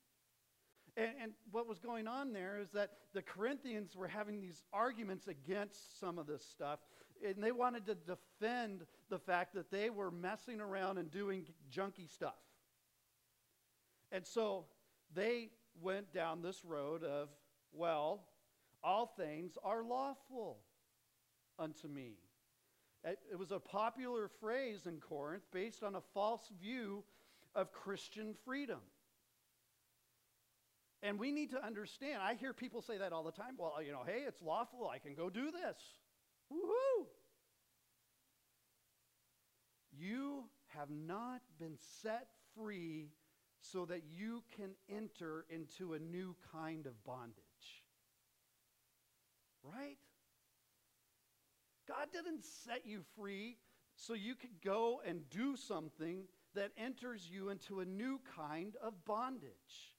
And, 0.97 1.11
and, 1.21 1.31
what 1.51 1.67
was 1.67 1.79
going 1.79 2.07
on 2.07 2.33
there 2.33 2.57
is 2.59 2.71
that 2.71 2.89
the 3.13 3.21
Corinthians 3.21 3.95
were 3.95 4.07
having 4.07 4.41
these 4.41 4.63
arguments 4.73 5.27
against 5.27 5.99
some 5.99 6.17
of 6.17 6.27
this 6.27 6.43
stuff, 6.43 6.79
and 7.25 7.41
they 7.41 7.53
wanted 7.53 7.85
to 7.85 7.95
defend 7.95 8.85
the 9.09 9.19
fact 9.19 9.53
that 9.53 9.71
they 9.71 9.89
were 9.89 10.11
messing 10.11 10.59
around 10.59 10.97
and 10.97 11.09
doing 11.09 11.45
junky 11.71 12.09
stuff. 12.09 12.39
And 14.11 14.25
so 14.25 14.65
they 15.13 15.51
went 15.81 16.13
down 16.13 16.41
this 16.41 16.65
road 16.65 17.03
of, 17.03 17.29
well, 17.71 18.25
all 18.83 19.13
things 19.17 19.57
are 19.63 19.83
lawful 19.83 20.59
unto 21.57 21.87
me. 21.87 22.15
It 23.03 23.37
was 23.37 23.51
a 23.51 23.59
popular 23.59 24.29
phrase 24.39 24.85
in 24.85 24.99
Corinth 24.99 25.43
based 25.51 25.81
on 25.83 25.95
a 25.95 26.01
false 26.13 26.51
view 26.61 27.03
of 27.55 27.71
Christian 27.71 28.35
freedom. 28.45 28.79
And 31.01 31.17
we 31.17 31.31
need 31.31 31.49
to 31.49 31.65
understand. 31.65 32.21
I 32.21 32.35
hear 32.35 32.53
people 32.53 32.81
say 32.81 32.99
that 32.99 33.11
all 33.11 33.23
the 33.23 33.31
time. 33.31 33.55
Well, 33.57 33.81
you 33.83 33.91
know, 33.91 34.03
hey, 34.05 34.23
it's 34.27 34.41
lawful. 34.41 34.87
I 34.87 34.99
can 34.99 35.15
go 35.15 35.31
do 35.31 35.49
this. 35.49 35.77
Woohoo! 36.53 37.05
You 39.97 40.43
have 40.67 40.89
not 40.91 41.41
been 41.59 41.77
set 42.01 42.27
free 42.55 43.09
so 43.59 43.85
that 43.85 44.03
you 44.11 44.43
can 44.55 44.71
enter 44.89 45.45
into 45.49 45.93
a 45.93 45.99
new 45.99 46.35
kind 46.51 46.85
of 46.85 47.03
bondage. 47.03 47.35
Right? 49.63 49.97
God 51.91 52.07
didn't 52.13 52.45
set 52.45 52.85
you 52.85 53.01
free 53.17 53.57
so 53.95 54.13
you 54.13 54.35
could 54.35 54.61
go 54.63 55.01
and 55.05 55.29
do 55.29 55.57
something 55.57 56.23
that 56.55 56.71
enters 56.77 57.29
you 57.29 57.49
into 57.49 57.81
a 57.81 57.85
new 57.85 58.19
kind 58.37 58.75
of 58.81 58.93
bondage. 59.05 59.95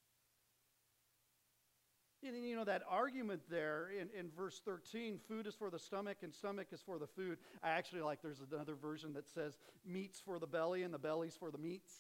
And, 2.24 2.36
you 2.44 2.56
know, 2.56 2.64
that 2.64 2.82
argument 2.88 3.42
there 3.50 3.88
in, 3.90 4.08
in 4.18 4.30
verse 4.30 4.60
13 4.64 5.18
food 5.28 5.46
is 5.46 5.54
for 5.54 5.70
the 5.70 5.78
stomach 5.78 6.18
and 6.22 6.32
stomach 6.32 6.68
is 6.72 6.80
for 6.80 6.98
the 6.98 7.06
food. 7.06 7.38
I 7.62 7.70
actually 7.70 8.02
like 8.02 8.22
there's 8.22 8.42
another 8.52 8.74
version 8.74 9.12
that 9.14 9.28
says 9.28 9.58
meats 9.84 10.20
for 10.24 10.38
the 10.38 10.46
belly 10.46 10.84
and 10.84 10.94
the 10.94 10.98
belly's 10.98 11.34
for 11.34 11.50
the 11.50 11.58
meats. 11.58 11.92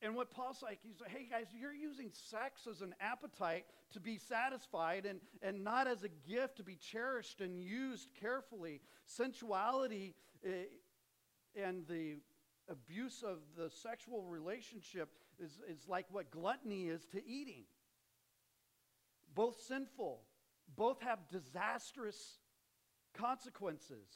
And 0.00 0.14
what 0.14 0.30
Paul's 0.30 0.62
like, 0.62 0.78
he's 0.82 1.00
like, 1.00 1.10
hey 1.10 1.26
guys, 1.28 1.46
you're 1.58 1.74
using 1.74 2.10
sex 2.12 2.68
as 2.70 2.82
an 2.82 2.94
appetite 3.00 3.64
to 3.92 4.00
be 4.00 4.16
satisfied 4.16 5.06
and, 5.06 5.20
and 5.42 5.64
not 5.64 5.88
as 5.88 6.04
a 6.04 6.08
gift 6.08 6.56
to 6.58 6.62
be 6.62 6.76
cherished 6.76 7.40
and 7.40 7.60
used 7.60 8.08
carefully. 8.20 8.80
Sensuality 9.06 10.14
uh, 10.46 10.50
and 11.60 11.84
the 11.88 12.18
abuse 12.70 13.24
of 13.26 13.38
the 13.56 13.70
sexual 13.70 14.22
relationship 14.22 15.08
is, 15.42 15.58
is 15.68 15.88
like 15.88 16.06
what 16.10 16.30
gluttony 16.30 16.84
is 16.84 17.04
to 17.06 17.26
eating. 17.26 17.64
Both 19.34 19.60
sinful, 19.66 20.20
both 20.76 21.00
have 21.02 21.26
disastrous 21.28 22.38
consequences. 23.14 24.06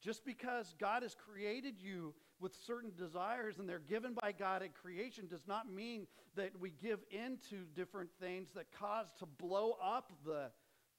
Just 0.00 0.24
because 0.24 0.74
God 0.78 1.02
has 1.02 1.14
created 1.14 1.74
you 1.78 2.14
with 2.40 2.54
certain 2.66 2.92
desires 2.96 3.58
and 3.58 3.68
they're 3.68 3.78
given 3.78 4.14
by 4.14 4.32
God 4.32 4.62
at 4.62 4.74
creation 4.74 5.26
does 5.26 5.46
not 5.46 5.72
mean 5.72 6.06
that 6.36 6.50
we 6.60 6.70
give 6.70 7.00
into 7.10 7.64
different 7.74 8.10
things 8.20 8.50
that 8.54 8.66
cause 8.78 9.06
to 9.18 9.26
blow 9.26 9.76
up 9.82 10.12
the 10.24 10.50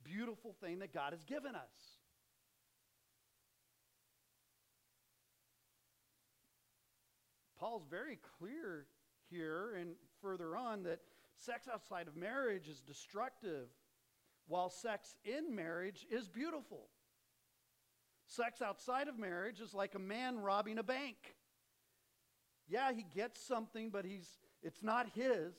beautiful 0.04 0.56
thing 0.62 0.80
that 0.80 0.94
God 0.94 1.14
has 1.14 1.24
given 1.24 1.56
us. 1.56 1.98
Paul's 7.60 7.86
very 7.90 8.20
clear 8.40 8.86
here 9.30 9.76
and 9.80 9.92
further 10.22 10.56
on 10.56 10.84
that 10.84 11.00
sex 11.36 11.68
outside 11.72 12.08
of 12.08 12.16
marriage 12.16 12.68
is 12.68 12.82
destructive, 12.82 13.68
while 14.48 14.70
sex 14.70 15.16
in 15.26 15.56
marriage 15.56 16.06
is 16.10 16.28
beautiful. 16.28 16.88
Sex 18.28 18.62
outside 18.62 19.08
of 19.08 19.18
marriage 19.18 19.62
is 19.62 19.74
like 19.74 19.96
a 19.96 20.00
man 20.00 20.40
robbing 20.40 20.78
a 20.78 20.84
bank. 20.84 21.16
Yeah, 22.68 22.92
he 22.92 23.06
gets 23.16 23.42
something, 23.42 23.90
but 23.90 24.04
he's, 24.04 24.28
it's 24.62 24.84
not 24.84 25.08
his. 25.16 25.54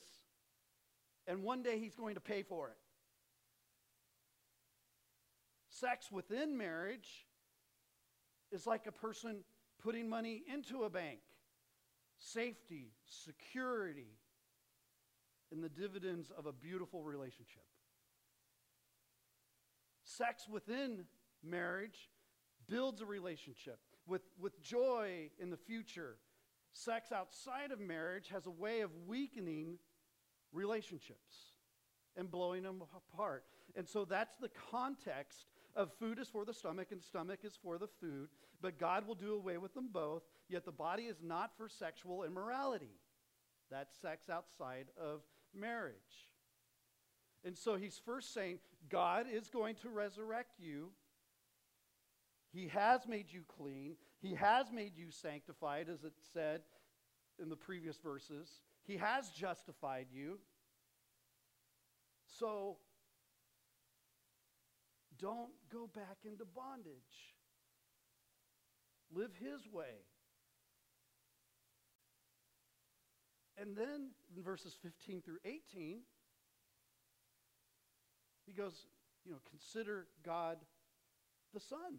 And 1.26 1.42
one 1.42 1.62
day 1.62 1.78
he's 1.78 1.94
going 1.94 2.14
to 2.14 2.20
pay 2.20 2.42
for 2.42 2.68
it. 2.68 2.76
Sex 5.70 6.12
within 6.12 6.58
marriage 6.58 7.26
is 8.52 8.66
like 8.66 8.86
a 8.86 8.92
person 8.92 9.44
putting 9.82 10.08
money 10.08 10.42
into 10.52 10.84
a 10.84 10.90
bank 10.90 11.20
safety, 12.20 12.90
security, 13.06 14.18
and 15.52 15.62
the 15.62 15.68
dividends 15.68 16.32
of 16.36 16.46
a 16.46 16.52
beautiful 16.52 17.04
relationship. 17.04 17.62
Sex 20.02 20.48
within 20.48 21.04
marriage 21.44 22.10
builds 22.68 23.00
a 23.00 23.06
relationship 23.06 23.78
with, 24.06 24.22
with 24.40 24.60
joy 24.62 25.30
in 25.38 25.50
the 25.50 25.56
future. 25.56 26.16
Sex 26.72 27.12
outside 27.12 27.70
of 27.72 27.80
marriage 27.80 28.28
has 28.28 28.46
a 28.46 28.50
way 28.50 28.80
of 28.80 28.90
weakening 29.06 29.78
relationships 30.52 31.52
and 32.16 32.30
blowing 32.30 32.62
them 32.62 32.82
apart. 32.96 33.44
And 33.76 33.88
so 33.88 34.04
that's 34.04 34.36
the 34.36 34.50
context 34.70 35.46
of 35.76 35.92
food 35.98 36.18
is 36.18 36.28
for 36.28 36.44
the 36.44 36.54
stomach 36.54 36.88
and 36.90 37.02
stomach 37.02 37.40
is 37.44 37.58
for 37.62 37.78
the 37.78 37.88
food, 38.00 38.28
but 38.60 38.78
God 38.78 39.06
will 39.06 39.14
do 39.14 39.34
away 39.34 39.58
with 39.58 39.74
them 39.74 39.88
both, 39.92 40.22
yet 40.48 40.64
the 40.64 40.72
body 40.72 41.04
is 41.04 41.18
not 41.22 41.52
for 41.56 41.68
sexual 41.68 42.24
immorality. 42.24 42.98
That's 43.70 43.96
sex 44.00 44.28
outside 44.28 44.86
of 45.00 45.20
marriage. 45.54 45.94
And 47.44 47.56
so 47.56 47.76
he's 47.76 48.00
first 48.04 48.34
saying, 48.34 48.58
God 48.88 49.26
is 49.32 49.48
going 49.48 49.76
to 49.76 49.88
resurrect 49.88 50.58
you. 50.58 50.90
He 52.52 52.68
has 52.68 53.06
made 53.06 53.26
you 53.30 53.42
clean. 53.58 53.96
He 54.20 54.34
has 54.34 54.72
made 54.72 54.96
you 54.96 55.10
sanctified, 55.10 55.88
as 55.88 56.04
it 56.04 56.14
said 56.32 56.62
in 57.40 57.48
the 57.48 57.56
previous 57.56 57.98
verses. 57.98 58.48
He 58.84 58.96
has 58.96 59.30
justified 59.30 60.06
you. 60.10 60.38
So 62.38 62.78
don't 65.18 65.50
go 65.72 65.88
back 65.94 66.18
into 66.24 66.44
bondage. 66.44 67.34
Live 69.12 69.30
His 69.38 69.66
way. 69.72 70.04
And 73.60 73.76
then 73.76 74.10
in 74.36 74.42
verses 74.42 74.76
15 74.82 75.22
through 75.22 75.38
18, 75.44 76.00
he 78.46 78.52
goes, 78.52 78.86
you 79.24 79.32
know, 79.32 79.38
consider 79.50 80.06
God 80.24 80.58
the 81.52 81.60
Son. 81.60 81.98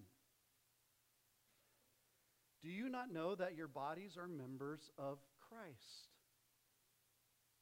Do 2.61 2.69
you 2.69 2.89
not 2.89 3.11
know 3.11 3.35
that 3.35 3.55
your 3.55 3.67
bodies 3.67 4.17
are 4.17 4.27
members 4.27 4.91
of 4.97 5.19
Christ? 5.49 6.09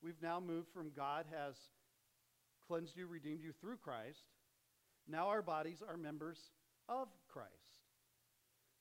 We've 0.01 0.21
now 0.21 0.39
moved 0.39 0.69
from 0.73 0.91
God 0.95 1.25
has 1.31 1.55
cleansed 2.67 2.97
you, 2.97 3.07
redeemed 3.07 3.41
you 3.43 3.51
through 3.61 3.77
Christ, 3.77 4.23
now 5.07 5.29
our 5.29 5.41
bodies 5.41 5.81
are 5.87 5.97
members 5.97 6.37
of 6.89 7.07
Christ. 7.29 7.51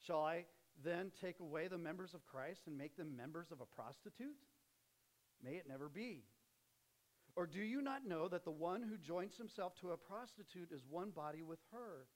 Shall 0.06 0.22
I 0.22 0.44
then 0.84 1.12
take 1.20 1.40
away 1.40 1.68
the 1.68 1.78
members 1.78 2.14
of 2.14 2.26
Christ 2.26 2.62
and 2.66 2.76
make 2.76 2.96
them 2.96 3.16
members 3.16 3.52
of 3.52 3.60
a 3.60 3.66
prostitute? 3.66 4.36
May 5.42 5.52
it 5.52 5.68
never 5.68 5.88
be. 5.88 6.24
Or 7.36 7.46
do 7.46 7.60
you 7.60 7.80
not 7.82 8.06
know 8.06 8.28
that 8.28 8.44
the 8.44 8.50
one 8.50 8.82
who 8.82 8.96
joins 8.96 9.36
himself 9.36 9.74
to 9.80 9.92
a 9.92 9.96
prostitute 9.96 10.72
is 10.72 10.82
one 10.88 11.10
body 11.10 11.42
with 11.42 11.58
her? 11.70 12.06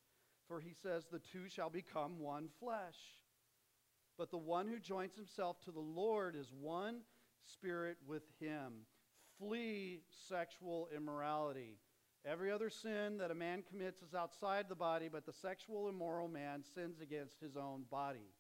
For 0.48 0.60
he 0.60 0.72
says, 0.82 1.04
The 1.06 1.20
two 1.20 1.48
shall 1.48 1.70
become 1.70 2.18
one 2.18 2.48
flesh. 2.58 2.96
But 4.20 4.30
the 4.30 4.36
one 4.36 4.68
who 4.68 4.78
joins 4.78 5.16
himself 5.16 5.62
to 5.62 5.70
the 5.70 5.80
Lord 5.80 6.36
is 6.36 6.52
one 6.52 6.98
spirit 7.42 7.96
with 8.06 8.24
him. 8.38 8.84
Flee 9.38 10.02
sexual 10.28 10.90
immorality. 10.94 11.78
Every 12.26 12.52
other 12.52 12.68
sin 12.68 13.16
that 13.16 13.30
a 13.30 13.34
man 13.34 13.62
commits 13.66 14.02
is 14.02 14.14
outside 14.14 14.66
the 14.68 14.74
body, 14.74 15.08
but 15.10 15.24
the 15.24 15.32
sexual 15.32 15.88
immoral 15.88 16.28
man 16.28 16.62
sins 16.74 17.00
against 17.00 17.40
his 17.40 17.56
own 17.56 17.84
body. 17.90 18.34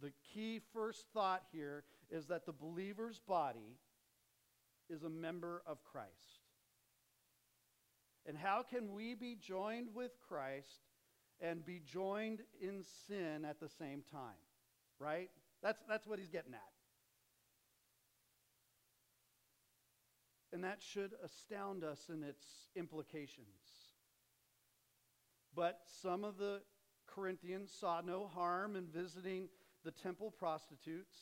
The 0.00 0.10
key 0.34 0.60
first 0.72 1.06
thought 1.14 1.44
here 1.52 1.84
is 2.10 2.26
that 2.26 2.44
the 2.44 2.52
believer's 2.52 3.20
body 3.20 3.78
is 4.90 5.04
a 5.04 5.08
member 5.08 5.62
of 5.64 5.84
Christ. 5.84 6.40
And 8.26 8.36
how 8.36 8.64
can 8.68 8.92
we 8.92 9.14
be 9.14 9.36
joined 9.36 9.94
with 9.94 10.18
Christ 10.28 10.88
and 11.40 11.64
be 11.64 11.80
joined 11.86 12.40
in 12.60 12.82
sin 13.06 13.44
at 13.44 13.60
the 13.60 13.68
same 13.68 14.02
time? 14.10 14.34
Right? 14.98 15.30
That's, 15.62 15.82
that's 15.88 16.06
what 16.06 16.18
he's 16.18 16.30
getting 16.30 16.54
at. 16.54 16.72
and 20.52 20.62
that 20.62 20.82
should 20.82 21.12
astound 21.24 21.82
us 21.82 22.10
in 22.12 22.22
its 22.22 22.44
implications. 22.76 23.46
But 25.54 25.80
some 26.02 26.24
of 26.24 26.36
the 26.36 26.60
Corinthians 27.06 27.72
saw 27.78 28.00
no 28.00 28.26
harm 28.26 28.76
in 28.76 28.86
visiting 28.86 29.48
the 29.84 29.90
temple 29.90 30.30
prostitutes, 30.30 31.16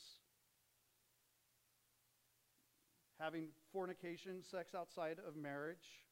having 3.19 3.47
fornication, 3.71 4.43
sex 4.43 4.75
outside 4.75 5.17
of 5.25 5.35
marriage. 5.35 6.05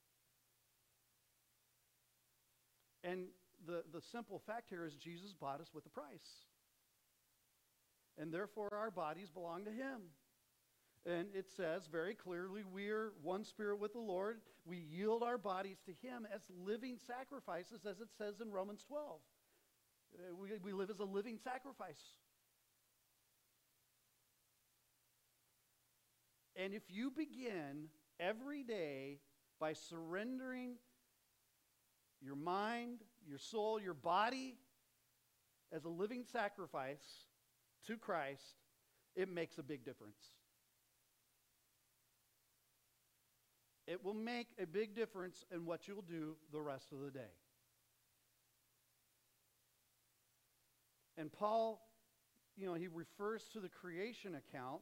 And 3.04 3.28
the, 3.65 3.84
the 3.93 4.02
simple 4.02 4.39
fact 4.39 4.69
here 4.69 4.86
is 4.86 4.95
Jesus 4.95 5.34
bought 5.34 5.62
us 5.62 5.69
with 5.74 5.86
a 5.86 5.89
price. 5.89 6.48
And 8.19 8.34
therefore, 8.34 8.69
our 8.73 8.91
bodies 8.91 9.29
belong 9.29 9.63
to 9.65 9.71
Him. 9.71 10.01
And 11.05 11.27
it 11.34 11.49
says 11.55 11.88
very 11.89 12.13
clearly, 12.13 12.63
we're 12.69 13.13
one 13.23 13.45
spirit 13.45 13.79
with 13.79 13.93
the 13.93 13.99
Lord. 13.99 14.41
We 14.65 14.77
yield 14.77 15.23
our 15.23 15.38
bodies 15.38 15.77
to 15.86 15.93
Him 16.05 16.27
as 16.34 16.41
living 16.65 16.97
sacrifices, 17.08 17.86
as 17.89 18.01
it 18.01 18.10
says 18.17 18.41
in 18.41 18.51
Romans 18.51 18.84
12. 18.88 19.19
Uh, 20.13 20.36
we, 20.36 20.49
we 20.62 20.73
live 20.73 20.89
as 20.89 20.99
a 20.99 21.05
living 21.05 21.38
sacrifice. 21.41 22.01
And 26.58 26.73
if 26.73 26.84
you 26.89 27.10
begin 27.10 27.88
every 28.19 28.63
day 28.63 29.19
by 29.62 29.71
surrendering 29.73 30.73
your 32.21 32.36
mind, 32.36 32.99
your 33.25 33.38
soul, 33.38 33.79
your 33.79 33.93
body 33.93 34.58
as 35.71 35.86
a 35.86 35.89
living 35.89 36.25
sacrifice 36.29 37.29
to 37.88 37.98
Christ, 37.98 38.56
it 39.15 39.32
makes 39.32 39.58
a 39.58 39.63
big 39.63 39.84
difference. 39.84 40.20
It 43.88 44.04
will 44.04 44.13
make 44.13 44.48
a 44.62 44.68
big 44.68 44.96
difference 44.96 45.44
in 45.52 45.65
what 45.65 45.88
you'll 45.88 46.04
do 46.04 46.36
the 46.52 46.62
rest 46.62 46.92
of 46.92 47.00
the 47.00 47.10
day. 47.10 47.32
And 51.18 51.32
Paul, 51.34 51.82
you 52.56 52.68
know, 52.68 52.76
he 52.76 52.88
refers 52.88 53.44
to 53.54 53.60
the 53.60 53.68
creation 53.68 54.36
account 54.36 54.82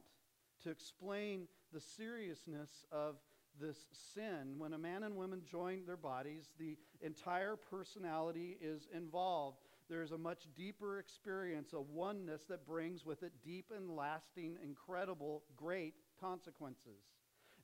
to 0.62 0.70
explain 0.70 1.48
the 1.72 1.80
seriousness 1.80 2.84
of 2.92 3.16
this 3.60 3.86
sin. 4.14 4.54
When 4.58 4.72
a 4.72 4.78
man 4.78 5.02
and 5.02 5.16
woman 5.16 5.42
join 5.50 5.84
their 5.86 5.96
bodies, 5.96 6.50
the 6.58 6.76
entire 7.00 7.56
personality 7.56 8.56
is 8.60 8.88
involved. 8.94 9.58
There's 9.88 10.12
a 10.12 10.18
much 10.18 10.46
deeper 10.56 10.98
experience, 10.98 11.72
a 11.72 11.80
oneness 11.80 12.44
that 12.48 12.66
brings 12.66 13.04
with 13.04 13.22
it 13.22 13.32
deep 13.42 13.72
and 13.74 13.90
lasting, 13.96 14.56
incredible, 14.62 15.44
great 15.56 15.94
consequences. 16.20 17.00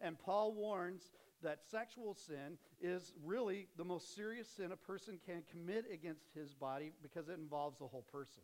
And 0.01 0.19
Paul 0.19 0.55
warns 0.55 1.13
that 1.43 1.61
sexual 1.71 2.15
sin 2.15 2.59
is 2.81 3.13
really 3.23 3.69
the 3.77 3.85
most 3.85 4.15
serious 4.15 4.49
sin 4.49 4.73
a 4.73 4.77
person 4.77 5.19
can 5.25 5.43
commit 5.51 5.85
against 5.93 6.25
his 6.35 6.55
body 6.55 6.93
because 7.03 7.29
it 7.29 7.39
involves 7.39 7.79
the 7.79 7.87
whole 7.87 8.07
person. 8.11 8.43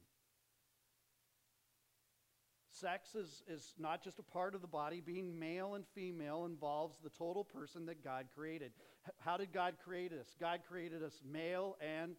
Sex 2.73 3.15
is, 3.15 3.43
is 3.49 3.75
not 3.79 4.03
just 4.03 4.19
a 4.19 4.23
part 4.23 4.55
of 4.55 4.61
the 4.61 4.67
body. 4.67 5.03
Being 5.05 5.39
male 5.39 5.75
and 5.75 5.85
female 5.95 6.47
involves 6.47 6.99
the 7.03 7.11
total 7.11 7.45
person 7.45 7.85
that 7.87 8.05
God 8.05 8.27
created. 8.35 8.73
H- 9.07 9.15
how 9.19 9.37
did 9.37 9.53
God 9.53 9.75
create 9.85 10.13
us? 10.13 10.35
God 10.39 10.61
created 10.69 11.03
us 11.03 11.21
male 11.31 11.77
and 11.81 12.15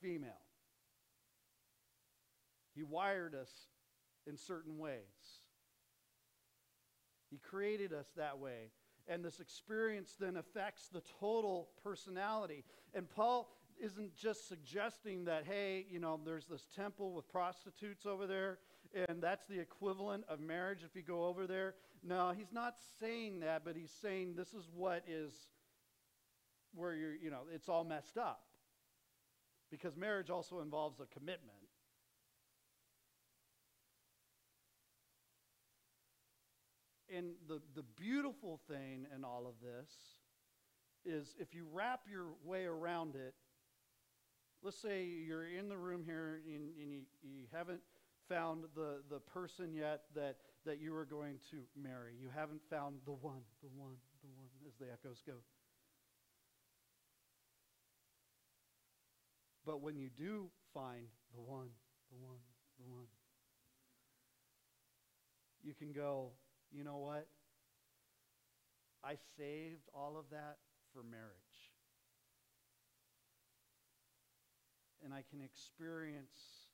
female. 0.00 0.30
He 2.74 2.82
wired 2.82 3.34
us 3.34 3.50
in 4.26 4.36
certain 4.36 4.78
ways. 4.78 4.98
He 7.30 7.38
created 7.38 7.92
us 7.92 8.06
that 8.16 8.38
way. 8.38 8.70
And 9.08 9.24
this 9.24 9.40
experience 9.40 10.14
then 10.18 10.36
affects 10.36 10.88
the 10.88 11.02
total 11.20 11.70
personality. 11.82 12.64
And 12.94 13.10
Paul 13.10 13.50
isn't 13.82 14.14
just 14.14 14.48
suggesting 14.48 15.24
that, 15.24 15.44
hey, 15.44 15.86
you 15.90 15.98
know, 15.98 16.20
there's 16.24 16.46
this 16.46 16.68
temple 16.76 17.12
with 17.12 17.28
prostitutes 17.28 18.06
over 18.06 18.26
there, 18.26 18.58
and 19.08 19.20
that's 19.20 19.46
the 19.46 19.58
equivalent 19.58 20.24
of 20.28 20.40
marriage 20.40 20.80
if 20.84 20.94
you 20.94 21.02
go 21.02 21.24
over 21.24 21.46
there. 21.46 21.74
No, 22.04 22.32
he's 22.36 22.52
not 22.52 22.76
saying 23.00 23.40
that, 23.40 23.64
but 23.64 23.76
he's 23.76 23.90
saying 24.02 24.34
this 24.36 24.54
is 24.54 24.68
what 24.74 25.02
is 25.08 25.32
where 26.74 26.94
you're, 26.94 27.16
you 27.16 27.30
know, 27.30 27.42
it's 27.52 27.68
all 27.68 27.84
messed 27.84 28.18
up. 28.18 28.42
Because 29.70 29.96
marriage 29.96 30.30
also 30.30 30.60
involves 30.60 31.00
a 31.00 31.06
commitment. 31.06 31.61
And 37.14 37.32
the, 37.46 37.60
the 37.74 37.82
beautiful 37.82 38.60
thing 38.68 39.06
in 39.14 39.24
all 39.24 39.46
of 39.46 39.54
this 39.62 39.90
is 41.04 41.34
if 41.38 41.54
you 41.54 41.66
wrap 41.70 42.00
your 42.10 42.28
way 42.44 42.64
around 42.64 43.16
it, 43.16 43.34
let's 44.62 44.80
say 44.80 45.04
you're 45.04 45.46
in 45.46 45.68
the 45.68 45.76
room 45.76 46.04
here 46.06 46.40
and, 46.46 46.70
and 46.80 46.90
you, 46.90 47.00
you 47.22 47.44
haven't 47.52 47.80
found 48.28 48.64
the, 48.74 49.02
the 49.10 49.18
person 49.18 49.74
yet 49.74 50.02
that, 50.14 50.36
that 50.64 50.80
you 50.80 50.94
are 50.94 51.04
going 51.04 51.38
to 51.50 51.58
marry. 51.76 52.14
You 52.18 52.28
haven't 52.34 52.62
found 52.70 52.96
the 53.04 53.12
one, 53.12 53.42
the 53.62 53.68
one, 53.76 53.96
the 54.22 54.28
one, 54.36 54.48
as 54.66 54.74
the 54.78 54.86
echoes 54.92 55.22
go. 55.26 55.34
But 59.66 59.80
when 59.80 59.96
you 59.96 60.08
do 60.16 60.48
find 60.72 61.06
the 61.34 61.40
one, 61.40 61.68
the 62.10 62.16
one, 62.24 62.38
the 62.78 62.90
one, 62.90 63.06
you 65.62 65.74
can 65.74 65.92
go, 65.92 66.30
you 66.74 66.84
know 66.84 66.98
what? 66.98 67.26
I 69.04 69.16
saved 69.36 69.88
all 69.94 70.16
of 70.18 70.26
that 70.30 70.58
for 70.92 71.02
marriage. 71.02 71.32
And 75.04 75.12
I 75.12 75.24
can 75.28 75.40
experience 75.42 76.68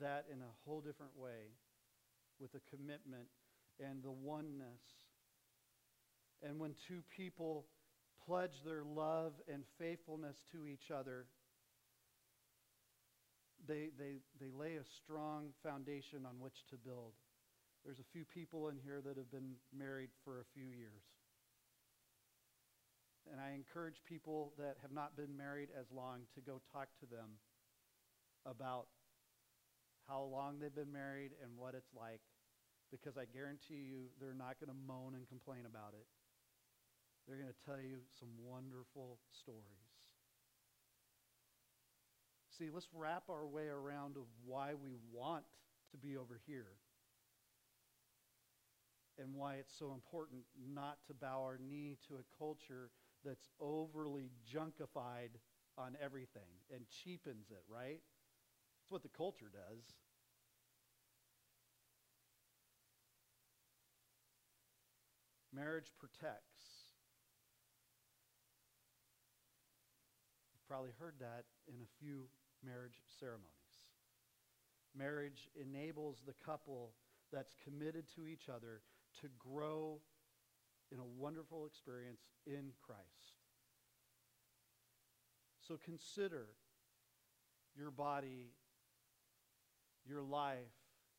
that 0.00 0.26
in 0.32 0.40
a 0.40 0.52
whole 0.64 0.80
different 0.80 1.12
way 1.16 1.52
with 2.38 2.54
a 2.54 2.76
commitment 2.76 3.26
and 3.84 4.02
the 4.02 4.10
oneness. 4.10 4.80
And 6.42 6.58
when 6.58 6.74
two 6.88 7.02
people 7.14 7.66
pledge 8.26 8.62
their 8.64 8.84
love 8.84 9.32
and 9.52 9.64
faithfulness 9.78 10.36
to 10.52 10.66
each 10.66 10.90
other, 10.90 11.26
they, 13.66 13.90
they, 13.98 14.18
they 14.40 14.50
lay 14.56 14.76
a 14.76 14.84
strong 14.84 15.48
foundation 15.62 16.24
on 16.24 16.40
which 16.40 16.64
to 16.70 16.76
build. 16.76 17.12
There's 17.84 17.98
a 17.98 18.12
few 18.12 18.24
people 18.24 18.68
in 18.68 18.76
here 18.84 19.00
that 19.00 19.16
have 19.16 19.30
been 19.30 19.56
married 19.76 20.10
for 20.24 20.40
a 20.40 20.44
few 20.52 20.68
years. 20.68 21.02
And 23.30 23.40
I 23.40 23.54
encourage 23.54 24.02
people 24.08 24.52
that 24.58 24.76
have 24.82 24.92
not 24.92 25.16
been 25.16 25.36
married 25.36 25.68
as 25.78 25.86
long 25.94 26.26
to 26.34 26.40
go 26.40 26.60
talk 26.72 26.88
to 27.00 27.06
them 27.06 27.40
about 28.44 28.86
how 30.08 30.22
long 30.22 30.58
they've 30.58 30.74
been 30.74 30.92
married 30.92 31.32
and 31.42 31.56
what 31.56 31.74
it's 31.74 31.92
like 31.94 32.20
because 32.90 33.16
I 33.16 33.24
guarantee 33.24 33.86
you 33.86 34.10
they're 34.20 34.34
not 34.34 34.58
going 34.58 34.68
to 34.68 34.80
moan 34.86 35.14
and 35.14 35.28
complain 35.28 35.64
about 35.64 35.94
it. 35.94 36.06
They're 37.26 37.38
going 37.38 37.52
to 37.52 37.64
tell 37.64 37.78
you 37.78 38.02
some 38.18 38.28
wonderful 38.42 39.18
stories. 39.30 39.86
See, 42.58 42.68
let's 42.72 42.88
wrap 42.92 43.30
our 43.30 43.46
way 43.46 43.68
around 43.68 44.16
of 44.16 44.24
why 44.44 44.74
we 44.74 44.90
want 45.12 45.44
to 45.92 45.96
be 45.96 46.16
over 46.16 46.40
here 46.46 46.74
and 49.20 49.34
why 49.34 49.54
it's 49.54 49.76
so 49.78 49.92
important 49.92 50.42
not 50.72 50.98
to 51.06 51.14
bow 51.14 51.42
our 51.42 51.58
knee 51.58 51.98
to 52.08 52.14
a 52.14 52.38
culture 52.38 52.90
that's 53.24 53.48
overly 53.60 54.30
junkified 54.52 55.36
on 55.76 55.96
everything 56.02 56.50
and 56.74 56.84
cheapens 56.88 57.50
it, 57.50 57.62
right? 57.68 58.00
That's 58.80 58.90
what 58.90 59.02
the 59.02 59.08
culture 59.16 59.50
does. 59.52 59.84
Marriage 65.52 65.92
protects. 65.98 66.88
You've 70.54 70.66
probably 70.68 70.92
heard 70.98 71.14
that 71.20 71.44
in 71.68 71.74
a 71.82 71.90
few 71.98 72.28
marriage 72.64 73.02
ceremonies. 73.18 73.50
Marriage 74.96 75.50
enables 75.60 76.22
the 76.26 76.34
couple 76.44 76.92
that's 77.32 77.54
committed 77.64 78.04
to 78.14 78.26
each 78.26 78.48
other 78.48 78.82
to 79.20 79.28
grow 79.38 80.00
in 80.92 80.98
a 80.98 81.04
wonderful 81.04 81.66
experience 81.66 82.22
in 82.46 82.72
Christ. 82.84 83.00
So 85.66 85.78
consider 85.84 86.46
your 87.76 87.90
body, 87.90 88.50
your 90.04 90.22
life 90.22 90.58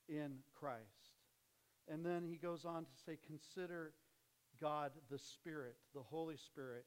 in 0.10 0.39
Christ. 0.60 0.82
And 1.88 2.06
then 2.06 2.25
he 2.25 2.36
goes 2.36 2.65
on 2.65 2.84
to 2.84 2.91
say, 3.06 3.17
consider 3.25 3.93
God 4.60 4.91
the 5.10 5.19
Spirit, 5.19 5.75
the 5.93 6.01
Holy 6.01 6.38
Spirit. 6.38 6.86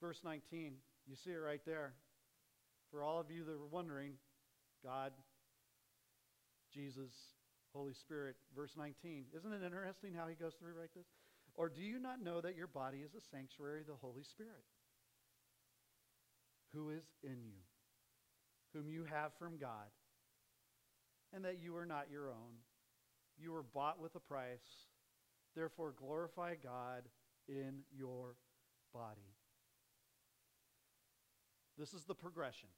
Verse 0.00 0.20
19, 0.24 0.74
you 1.06 1.16
see 1.16 1.30
it 1.30 1.36
right 1.36 1.60
there. 1.64 1.94
For 2.90 3.02
all 3.02 3.20
of 3.20 3.30
you 3.30 3.44
that 3.44 3.58
were 3.58 3.66
wondering, 3.66 4.14
God, 4.82 5.12
Jesus, 6.72 7.12
Holy 7.72 7.94
Spirit, 7.94 8.36
verse 8.54 8.72
19. 8.76 9.26
Isn't 9.36 9.52
it 9.52 9.62
interesting 9.64 10.14
how 10.14 10.26
he 10.26 10.34
goes 10.34 10.54
through 10.54 10.74
right 10.78 10.90
this? 10.94 11.06
Or 11.54 11.68
do 11.68 11.82
you 11.82 11.98
not 11.98 12.22
know 12.22 12.40
that 12.40 12.56
your 12.56 12.66
body 12.66 12.98
is 12.98 13.14
a 13.14 13.20
sanctuary 13.20 13.80
of 13.80 13.86
the 13.86 13.94
Holy 14.00 14.22
Spirit, 14.22 14.64
who 16.72 16.90
is 16.90 17.04
in 17.22 17.42
you, 17.44 17.58
whom 18.72 18.88
you 18.88 19.04
have 19.04 19.32
from 19.38 19.58
God, 19.58 19.90
and 21.32 21.44
that 21.44 21.60
you 21.60 21.76
are 21.76 21.86
not 21.86 22.10
your 22.10 22.28
own? 22.28 22.62
You 23.38 23.52
were 23.52 23.62
bought 23.62 24.00
with 24.00 24.14
a 24.14 24.20
price. 24.20 24.86
Therefore, 25.56 25.94
glorify 25.96 26.54
God 26.62 27.02
in 27.48 27.80
your 27.96 28.36
body. 28.94 29.34
This 31.78 31.94
is 31.94 32.04
the 32.04 32.14
progression. 32.14 32.68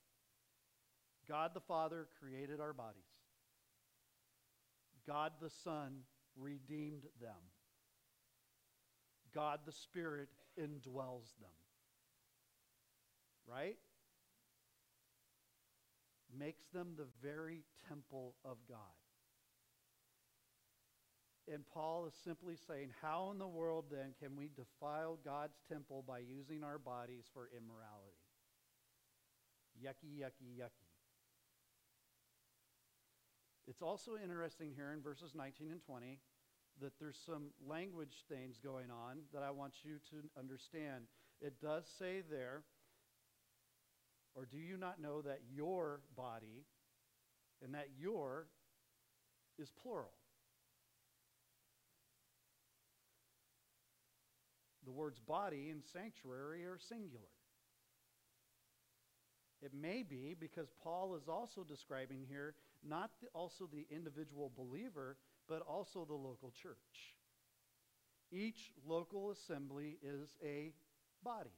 God 1.28 1.52
the 1.55 1.61
Father 1.61 2.09
created 2.20 2.61
our 2.61 2.72
bodies. 2.72 3.02
God 5.07 5.33
the 5.41 5.51
Son 5.51 6.01
redeemed 6.37 7.05
them. 7.21 7.31
God 9.35 9.61
the 9.67 9.73
Spirit 9.73 10.29
indwells 10.59 11.37
them. 11.41 11.51
Right? 13.47 13.77
Makes 16.38 16.65
them 16.73 16.95
the 16.97 17.07
very 17.23 17.62
temple 17.88 18.35
of 18.45 18.57
God. 18.69 18.79
And 21.53 21.65
Paul 21.75 22.07
is 22.07 22.15
simply 22.25 22.55
saying, 22.69 22.91
How 23.03 23.31
in 23.33 23.38
the 23.38 23.49
world 23.49 23.87
then 23.91 24.15
can 24.23 24.37
we 24.37 24.49
defile 24.55 25.19
God's 25.25 25.59
temple 25.69 26.05
by 26.07 26.21
using 26.21 26.62
our 26.62 26.79
bodies 26.79 27.25
for 27.35 27.51
immorality? 27.57 28.23
Yucky, 29.83 30.21
yucky, 30.21 30.57
yucky. 30.57 30.91
It's 33.68 33.83
also 33.83 34.12
interesting 34.22 34.72
here 34.75 34.92
in 34.92 35.01
verses 35.01 35.33
19 35.35 35.70
and 35.70 35.83
20 35.83 36.18
that 36.81 36.92
there's 36.98 37.18
some 37.25 37.51
language 37.66 38.25
things 38.29 38.59
going 38.59 38.90
on 38.90 39.18
that 39.33 39.42
I 39.42 39.51
want 39.51 39.75
you 39.85 39.98
to 40.11 40.29
understand. 40.38 41.05
It 41.40 41.61
does 41.61 41.85
say 41.98 42.22
there, 42.29 42.62
or 44.35 44.46
do 44.46 44.59
you 44.59 44.77
not 44.77 45.01
know 45.01 45.22
that 45.22 45.40
your 45.55 46.01
body, 46.16 46.64
and 47.62 47.75
that 47.75 47.88
your 47.98 48.48
is 49.59 49.70
plural? 49.83 50.12
The 54.85 54.90
words 54.90 55.20
body 55.20 55.68
and 55.70 55.83
sanctuary 55.92 56.64
are 56.64 56.79
singular. 56.79 57.29
It 59.62 59.72
may 59.72 60.03
be 60.03 60.35
because 60.38 60.72
Paul 60.83 61.14
is 61.14 61.29
also 61.29 61.62
describing 61.62 62.27
here 62.29 62.55
not 62.87 63.11
the, 63.21 63.29
also 63.35 63.68
the 63.73 63.87
individual 63.95 64.51
believer, 64.57 65.16
but 65.49 65.62
also 65.62 66.05
the 66.05 66.14
local 66.14 66.53
church. 66.62 67.16
Each 68.31 68.73
local 68.87 69.31
assembly 69.31 69.99
is 70.03 70.31
a 70.42 70.73
body. 71.23 71.51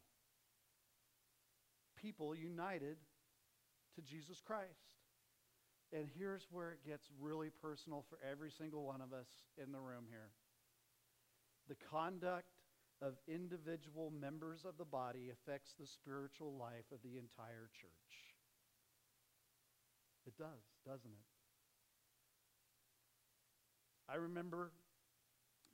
People 2.01 2.35
united 2.35 2.97
to 3.95 4.03
Jesus 4.03 4.41
Christ. 4.45 4.69
And 5.93 6.09
here's 6.19 6.47
where 6.51 6.73
it 6.73 6.85
gets 6.87 7.07
really 7.21 7.51
personal 7.63 8.05
for 8.09 8.19
every 8.29 8.51
single 8.51 8.85
one 8.85 9.01
of 9.01 9.13
us 9.13 9.29
in 9.63 9.71
the 9.71 9.79
room 9.79 10.05
here. 10.11 10.31
The 11.69 11.77
conduct 11.91 12.51
of 13.01 13.15
individual 13.29 14.11
members 14.11 14.65
of 14.65 14.77
the 14.77 14.85
body 14.85 15.31
affects 15.31 15.75
the 15.79 15.87
spiritual 15.87 16.57
life 16.59 16.91
of 16.93 16.99
the 17.03 17.17
entire 17.17 17.71
church. 17.81 18.15
It 20.27 20.37
does, 20.39 20.65
doesn't 20.87 21.11
it? 21.11 21.27
I 24.09 24.17
remember 24.17 24.73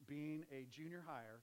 being 0.07 0.45
a 0.53 0.67
junior 0.71 1.03
hire. 1.07 1.43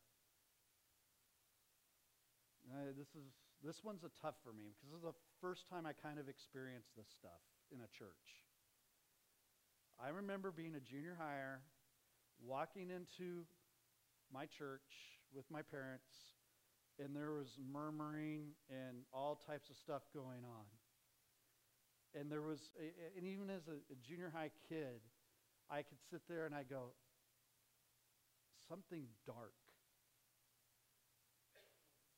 Uh, 2.71 2.91
this 2.97 3.07
is 3.15 3.31
this 3.63 3.83
one's 3.83 4.03
a 4.03 4.11
tough 4.21 4.35
for 4.43 4.53
me 4.53 4.71
because 4.75 4.91
this 4.91 4.97
is 4.97 5.03
the 5.03 5.19
first 5.41 5.67
time 5.69 5.85
I 5.85 5.93
kind 5.93 6.19
of 6.19 6.29
experienced 6.29 6.95
this 6.95 7.07
stuff 7.09 7.41
in 7.71 7.79
a 7.81 7.89
church. 7.97 8.45
I 9.99 10.09
remember 10.09 10.51
being 10.51 10.75
a 10.75 10.79
junior 10.79 11.17
hire, 11.17 11.61
walking 12.39 12.91
into 12.91 13.45
my 14.31 14.45
church, 14.45 15.17
with 15.33 15.49
my 15.51 15.61
parents, 15.61 16.37
and 16.99 17.15
there 17.15 17.31
was 17.31 17.57
murmuring 17.71 18.53
and 18.69 19.03
all 19.13 19.41
types 19.47 19.69
of 19.69 19.75
stuff 19.75 20.03
going 20.13 20.45
on. 20.45 20.65
And 22.15 22.31
there 22.31 22.41
was, 22.41 22.69
and 23.15 23.25
even 23.25 23.49
as 23.49 23.67
a, 23.67 23.77
a 23.91 23.95
junior 24.07 24.31
high 24.33 24.51
kid, 24.69 25.01
I 25.69 25.77
could 25.77 25.97
sit 26.09 26.21
there 26.27 26.45
and 26.45 26.55
I 26.55 26.63
go, 26.63 26.93
something 28.67 29.03
dark 29.25 29.53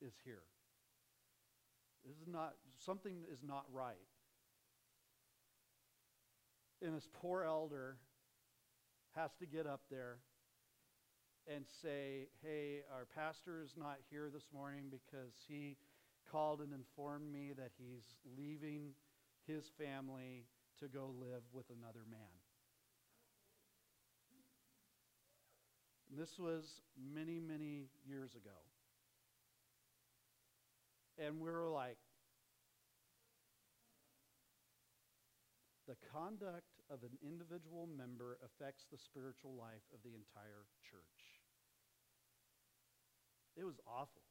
is 0.02 0.14
here. 0.24 0.44
This 2.06 2.16
is 2.18 2.28
not, 2.28 2.54
something 2.78 3.24
is 3.32 3.40
not 3.46 3.66
right. 3.72 3.96
And 6.82 6.96
this 6.96 7.08
poor 7.22 7.44
elder 7.44 7.98
has 9.16 9.32
to 9.40 9.46
get 9.46 9.68
up 9.68 9.82
there 9.92 10.20
and 11.54 11.66
say, 11.82 12.28
hey, 12.44 12.82
our 12.94 13.06
pastor 13.06 13.62
is 13.62 13.74
not 13.76 13.98
here 14.10 14.30
this 14.32 14.46
morning 14.54 14.86
because 14.90 15.34
he 15.48 15.76
called 16.32 16.62
and 16.62 16.72
informed 16.74 17.32
me 17.32 17.52
that 17.58 17.72
he's 17.78 18.04
leaving 18.38 18.92
his 19.50 19.66
family 19.78 20.46
to 20.80 20.88
go 20.88 21.10
live 21.20 21.42
with 21.52 21.66
another 21.70 22.06
man. 22.10 22.38
And 26.10 26.20
this 26.20 26.38
was 26.38 26.82
many, 26.96 27.40
many 27.40 27.90
years 28.08 28.36
ago. 28.36 28.58
And 31.18 31.40
we 31.42 31.50
were 31.50 31.70
like, 31.70 31.98
the 35.88 35.98
conduct 36.14 36.70
of 36.90 37.02
an 37.02 37.18
individual 37.26 37.90
member 37.98 38.38
affects 38.46 38.86
the 38.92 38.98
spiritual 38.98 39.58
life 39.58 39.86
of 39.94 40.00
the 40.04 40.14
entire 40.14 40.70
church. 40.86 41.42
It 43.58 43.66
was 43.66 43.80
awful. 43.86 44.22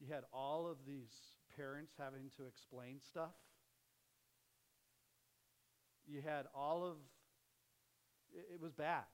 You 0.00 0.12
had 0.12 0.24
all 0.32 0.66
of 0.66 0.78
these 0.86 1.12
parents 1.56 1.92
having 1.98 2.30
to 2.36 2.46
explain 2.46 3.00
stuff. 3.00 3.36
You 6.06 6.20
had 6.20 6.46
all 6.54 6.84
of, 6.84 6.96
it, 8.32 8.54
it 8.54 8.60
was 8.60 8.72
bad. 8.72 9.04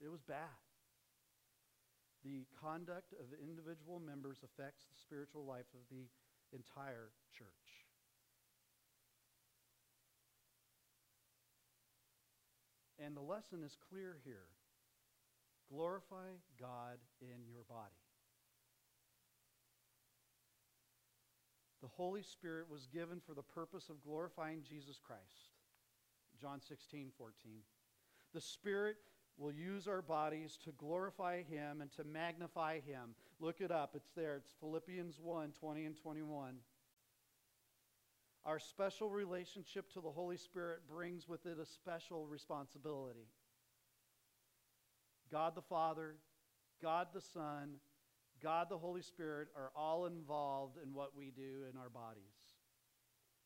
It 0.00 0.08
was 0.10 0.22
bad. 0.22 0.56
The 2.24 2.46
conduct 2.60 3.12
of 3.12 3.26
individual 3.42 4.00
members 4.00 4.38
affects 4.42 4.84
the 4.90 4.96
spiritual 5.00 5.44
life 5.44 5.70
of 5.74 5.80
the 5.90 6.08
entire 6.52 7.10
church. 7.36 7.48
And 12.98 13.16
the 13.16 13.22
lesson 13.22 13.62
is 13.62 13.76
clear 13.88 14.18
here. 14.24 14.50
Glorify 15.70 16.34
God 16.58 16.98
in 17.20 17.46
your 17.46 17.62
body. 17.68 18.07
The 21.80 21.88
Holy 21.88 22.22
Spirit 22.22 22.66
was 22.70 22.88
given 22.92 23.20
for 23.24 23.34
the 23.34 23.42
purpose 23.42 23.88
of 23.88 24.02
glorifying 24.02 24.62
Jesus 24.68 24.98
Christ. 25.04 25.52
John 26.40 26.60
16, 26.60 27.10
14. 27.16 27.34
The 28.34 28.40
Spirit 28.40 28.96
will 29.36 29.52
use 29.52 29.86
our 29.86 30.02
bodies 30.02 30.58
to 30.64 30.72
glorify 30.72 31.42
Him 31.42 31.80
and 31.80 31.92
to 31.92 32.04
magnify 32.04 32.80
Him. 32.80 33.14
Look 33.40 33.60
it 33.60 33.70
up, 33.70 33.92
it's 33.94 34.10
there. 34.16 34.36
It's 34.36 34.54
Philippians 34.60 35.18
1 35.20 35.52
20 35.58 35.84
and 35.84 35.96
21. 35.96 36.56
Our 38.44 38.58
special 38.58 39.10
relationship 39.10 39.92
to 39.92 40.00
the 40.00 40.10
Holy 40.10 40.36
Spirit 40.36 40.80
brings 40.88 41.28
with 41.28 41.46
it 41.46 41.58
a 41.60 41.66
special 41.66 42.26
responsibility. 42.26 43.28
God 45.30 45.54
the 45.54 45.62
Father, 45.62 46.16
God 46.80 47.08
the 47.12 47.20
Son, 47.20 47.74
God 48.42 48.68
the 48.68 48.78
Holy 48.78 49.02
Spirit 49.02 49.48
are 49.56 49.70
all 49.74 50.06
involved 50.06 50.76
in 50.82 50.94
what 50.94 51.16
we 51.16 51.30
do 51.30 51.64
in 51.70 51.78
our 51.78 51.88
bodies. 51.88 52.22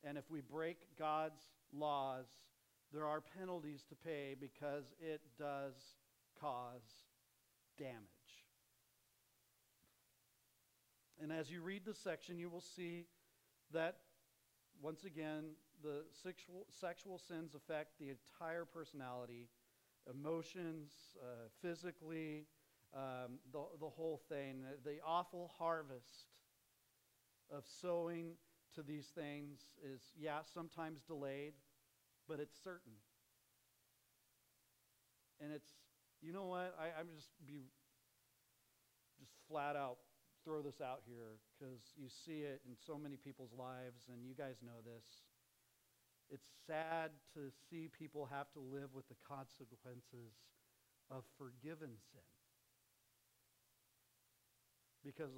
And 0.04 0.18
if 0.18 0.30
we 0.30 0.40
break 0.40 0.78
God's 0.98 1.40
laws, 1.72 2.26
there 2.92 3.06
are 3.06 3.22
penalties 3.38 3.84
to 3.88 3.94
pay 3.94 4.36
because 4.38 4.84
it 5.00 5.20
does 5.38 5.74
cause 6.40 6.82
damage. 7.78 7.96
And 11.22 11.32
as 11.32 11.50
you 11.50 11.62
read 11.62 11.84
the 11.84 11.94
section, 11.94 12.38
you 12.38 12.50
will 12.50 12.60
see 12.60 13.06
that, 13.72 13.98
once 14.82 15.04
again, 15.04 15.44
the 15.82 16.02
sexual, 16.22 16.66
sexual 16.80 17.18
sins 17.18 17.54
affect 17.54 17.98
the 17.98 18.10
entire 18.10 18.64
personality 18.64 19.48
emotions, 20.10 20.90
uh, 21.22 21.48
physically, 21.60 22.46
um, 22.94 23.38
the, 23.52 23.60
the 23.80 23.88
whole 23.88 24.20
thing. 24.28 24.64
The 24.84 24.98
awful 25.06 25.50
harvest 25.58 26.26
of 27.50 27.64
sowing 27.80 28.32
to 28.74 28.82
these 28.82 29.06
things 29.14 29.60
is, 29.84 30.00
yeah, 30.18 30.40
sometimes 30.54 31.00
delayed, 31.02 31.54
but 32.28 32.40
it's 32.40 32.56
certain. 32.62 32.92
And 35.40 35.52
it's, 35.52 35.70
you 36.22 36.32
know 36.32 36.46
what? 36.46 36.74
I, 36.78 36.98
I'm 36.98 37.08
just 37.14 37.30
be 37.46 37.64
just 39.20 39.32
flat 39.48 39.76
out 39.76 39.98
throw 40.44 40.62
this 40.62 40.80
out 40.80 41.02
here 41.06 41.38
because 41.54 41.94
you 41.96 42.08
see 42.10 42.42
it 42.42 42.60
in 42.66 42.74
so 42.74 42.98
many 42.98 43.16
people's 43.16 43.52
lives, 43.56 44.10
and 44.10 44.26
you 44.26 44.34
guys 44.34 44.58
know 44.62 44.82
this. 44.84 45.06
It's 46.30 46.48
sad 46.66 47.10
to 47.34 47.52
see 47.70 47.88
people 47.88 48.28
have 48.30 48.50
to 48.54 48.60
live 48.60 48.94
with 48.94 49.08
the 49.08 49.18
consequences 49.26 50.34
of 51.10 51.22
forgiven 51.38 51.94
sin. 52.10 52.31
Because 55.04 55.30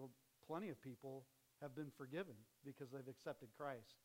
plenty 0.47 0.69
of 0.69 0.81
people 0.83 1.25
have 1.61 1.75
been 1.75 1.91
forgiven 1.97 2.35
because 2.65 2.91
they've 2.93 3.09
accepted 3.09 3.49
Christ, 3.57 3.97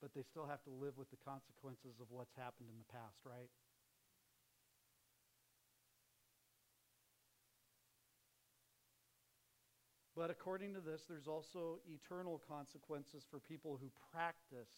but 0.00 0.14
they 0.14 0.22
still 0.22 0.46
have 0.46 0.62
to 0.64 0.70
live 0.70 0.96
with 0.96 1.10
the 1.10 1.18
consequences 1.24 1.98
of 2.00 2.06
what's 2.10 2.34
happened 2.36 2.70
in 2.70 2.78
the 2.78 2.92
past, 2.92 3.18
right? 3.26 3.50
But 10.14 10.30
according 10.30 10.74
to 10.74 10.80
this, 10.80 11.02
there's 11.08 11.26
also 11.26 11.80
eternal 11.90 12.40
consequences 12.46 13.24
for 13.28 13.40
people 13.40 13.78
who 13.80 13.90
practice 14.12 14.70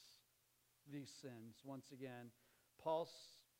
these 0.90 1.12
sins. 1.20 1.60
Once 1.62 1.92
again, 1.92 2.32
Paul 2.82 3.06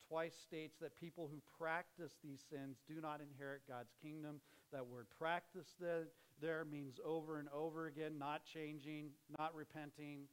twice 0.09 0.35
states 0.47 0.77
that 0.81 0.97
people 0.97 1.29
who 1.31 1.43
practice 1.59 2.13
these 2.25 2.41
sins 2.49 2.79
do 2.89 3.01
not 3.03 3.21
inherit 3.21 3.63
God's 3.69 3.93
kingdom. 4.01 4.41
That 4.73 4.87
word 4.87 5.07
practice 5.19 5.75
there, 5.79 6.09
there 6.41 6.65
means 6.71 6.99
over 7.05 7.39
and 7.39 7.49
over 7.55 7.87
again, 7.87 8.19
not 8.19 8.43
changing, 8.53 9.11
not 9.39 9.55
repenting, 9.55 10.29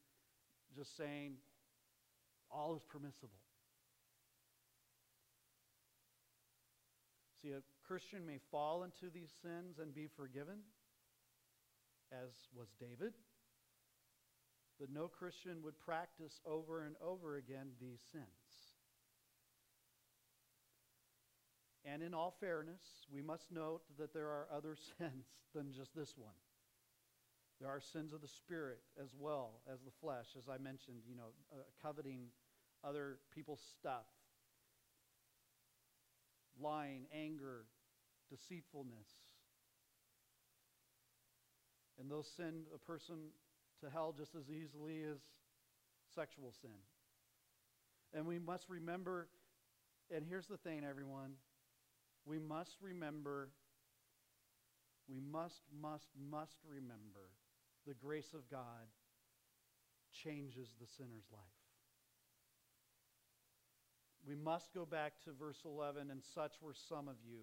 just 0.76 0.98
saying 0.98 1.34
all 2.52 2.76
is 2.76 2.82
permissible. 2.84 3.40
See, 7.42 7.52
a 7.52 7.62
Christian 7.86 8.26
may 8.26 8.40
fall 8.52 8.84
into 8.84 9.12
these 9.14 9.32
sins 9.42 9.80
and 9.80 9.94
be 9.94 10.08
forgiven, 10.16 10.60
as 12.12 12.30
was 12.56 12.68
David. 12.80 13.14
But 14.80 14.90
no 14.92 15.08
Christian 15.08 15.62
would 15.64 15.80
practice 15.80 16.40
over 16.46 16.86
and 16.86 16.96
over 17.02 17.38
again 17.38 17.72
these 17.80 18.00
sins. 18.12 18.43
And 21.86 22.02
in 22.02 22.14
all 22.14 22.34
fairness, 22.40 22.82
we 23.12 23.22
must 23.22 23.52
note 23.52 23.82
that 24.00 24.14
there 24.14 24.28
are 24.28 24.48
other 24.56 24.78
sins 24.98 25.26
than 25.54 25.72
just 25.72 25.96
this 25.96 26.14
one. 26.18 26.34
There 27.60 27.70
are 27.70 27.80
sins 27.80 28.14
of 28.14 28.22
the 28.22 28.28
spirit 28.28 28.80
as 29.02 29.10
well 29.18 29.62
as 29.72 29.80
the 29.82 29.92
flesh, 30.02 30.28
as 30.38 30.50
I 30.50 30.58
mentioned, 30.58 31.04
you 31.08 31.16
know, 31.16 31.32
uh, 31.52 31.62
coveting 31.82 32.28
other 32.84 33.20
people's 33.34 33.62
stuff, 33.80 34.06
lying, 36.60 37.06
anger, 37.14 37.66
deceitfulness. 38.30 39.08
And 42.00 42.10
those 42.10 42.28
send 42.36 42.66
a 42.74 42.80
person 42.80 43.16
to 43.82 43.90
hell 43.90 44.14
just 44.18 44.36
as 44.36 44.50
easily 44.50 45.04
as 45.04 45.20
sexual 46.16 46.54
sin. 46.62 46.72
And 48.14 48.26
we 48.26 48.40
must 48.40 48.66
remember, 48.70 49.28
and 50.14 50.26
here's 50.28 50.48
the 50.48 50.58
thing, 50.58 50.84
everyone 50.84 51.34
we 52.26 52.40
must 52.40 52.78
remember, 52.82 53.50
we 55.08 55.20
must, 55.20 55.62
must, 55.82 56.08
must 56.30 56.58
remember 56.68 57.30
the 57.86 57.94
grace 57.94 58.34
of 58.34 58.50
God 58.50 58.88
changes 60.12 60.70
the 60.80 60.88
sinner's 60.88 61.26
life. 61.32 61.42
We 64.26 64.36
must 64.36 64.74
go 64.74 64.86
back 64.86 65.14
to 65.26 65.32
verse 65.32 65.60
11, 65.66 66.10
and 66.10 66.22
such 66.24 66.54
were 66.62 66.74
some 66.74 67.10
of 67.10 67.16
you. 67.28 67.42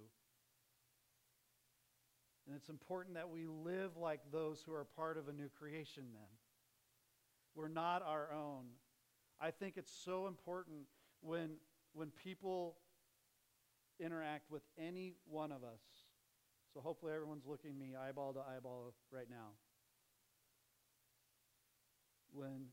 And 2.47 2.57
it's 2.57 2.71
important 2.71 3.17
that 3.17 3.29
we 3.29 3.47
live 3.47 3.97
like 3.99 4.21
those 4.33 4.63
who 4.65 4.73
are 4.73 4.85
part 4.85 5.19
of 5.19 5.29
a 5.29 5.33
new 5.33 5.51
creation 5.59 6.05
then. 6.15 6.29
We're 7.55 7.69
not 7.69 8.03
our 8.03 8.33
own. 8.33 8.65
I 9.41 9.51
think 9.51 9.77
it's 9.77 9.93
so 10.05 10.27
important 10.27 10.87
when, 11.21 11.51
when 11.93 12.11
people 12.11 12.77
interact 14.01 14.51
with 14.51 14.63
any 14.79 15.15
one 15.27 15.53
of 15.53 15.63
us. 15.63 15.81
So 16.73 16.81
hopefully 16.81 17.13
everyone's 17.13 17.47
looking 17.47 17.79
me 17.79 17.95
eyeball 17.97 18.33
to 18.35 18.41
eyeball 18.41 18.95
right 19.11 19.29
now. 19.29 19.55
When 22.33 22.67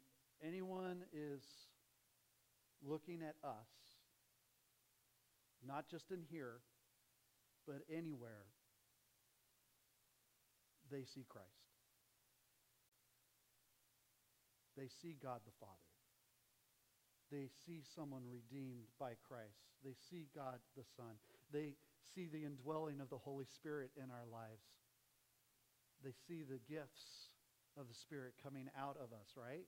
anyone 0.43 1.03
is 1.11 1.43
looking 2.85 3.21
at 3.23 3.35
us, 3.43 3.67
not 5.65 5.89
just 5.89 6.11
in 6.11 6.21
here, 6.29 6.59
but 7.65 7.81
anywhere, 7.91 8.45
they 10.91 11.03
see 11.03 11.25
Christ. 11.27 11.47
They 14.77 14.87
see 15.01 15.15
God 15.21 15.41
the 15.43 15.51
Father. 15.59 15.96
They 17.31 17.49
see 17.65 17.81
someone 17.95 18.23
redeemed 18.31 18.87
by 18.99 19.13
Christ. 19.27 19.67
They 19.83 19.95
see 20.09 20.27
God 20.35 20.59
the 20.75 20.83
Son. 20.95 21.19
They 21.51 21.75
see 22.15 22.27
the 22.27 22.45
indwelling 22.45 23.01
of 23.01 23.09
the 23.09 23.17
Holy 23.17 23.45
Spirit 23.45 23.91
in 23.97 24.09
our 24.11 24.25
lives. 24.31 24.63
They 26.03 26.13
see 26.27 26.43
the 26.43 26.59
gifts 26.71 27.29
of 27.79 27.87
the 27.87 27.93
Spirit 27.93 28.33
coming 28.41 28.69
out 28.79 28.97
of 28.97 29.11
us, 29.13 29.35
right? 29.35 29.65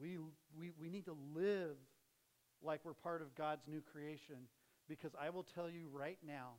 We, 0.00 0.18
we, 0.58 0.72
we 0.78 0.90
need 0.90 1.06
to 1.06 1.16
live 1.34 1.76
like 2.62 2.80
we're 2.84 2.94
part 2.94 3.22
of 3.22 3.34
God's 3.34 3.66
new 3.66 3.80
creation 3.80 4.48
because 4.88 5.12
I 5.20 5.30
will 5.30 5.44
tell 5.54 5.70
you 5.70 5.88
right 5.90 6.18
now 6.26 6.52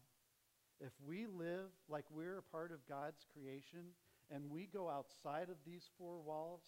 if 0.79 0.91
we 1.07 1.25
live 1.27 1.69
like 1.89 2.05
we're 2.11 2.37
a 2.37 2.43
part 2.43 2.71
of 2.71 2.87
God's 2.87 3.25
creation 3.33 3.93
and 4.31 4.49
we 4.49 4.67
go 4.71 4.89
outside 4.89 5.49
of 5.49 5.57
these 5.65 5.89
four 5.97 6.19
walls 6.19 6.61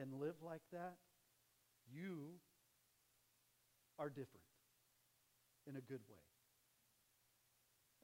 and 0.00 0.20
live 0.20 0.36
like 0.44 0.62
that, 0.72 0.96
you 1.92 2.40
are 3.98 4.08
different 4.08 4.46
in 5.68 5.76
a 5.76 5.80
good 5.80 6.00
way. 6.08 6.18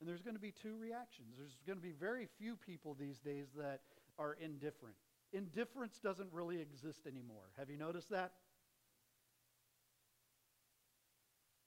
And 0.00 0.08
there's 0.08 0.22
going 0.22 0.36
to 0.36 0.40
be 0.40 0.52
two 0.52 0.76
reactions. 0.76 1.34
There's 1.36 1.56
going 1.66 1.78
to 1.78 1.82
be 1.82 1.92
very 1.92 2.28
few 2.38 2.56
people 2.56 2.94
these 2.98 3.18
days 3.18 3.46
that 3.56 3.80
are 4.18 4.36
indifferent. 4.40 4.94
Indifference 5.32 5.98
doesn't 6.02 6.32
really 6.32 6.60
exist 6.60 7.06
anymore. 7.06 7.50
Have 7.58 7.68
you 7.68 7.76
noticed 7.76 8.10
that? 8.10 8.32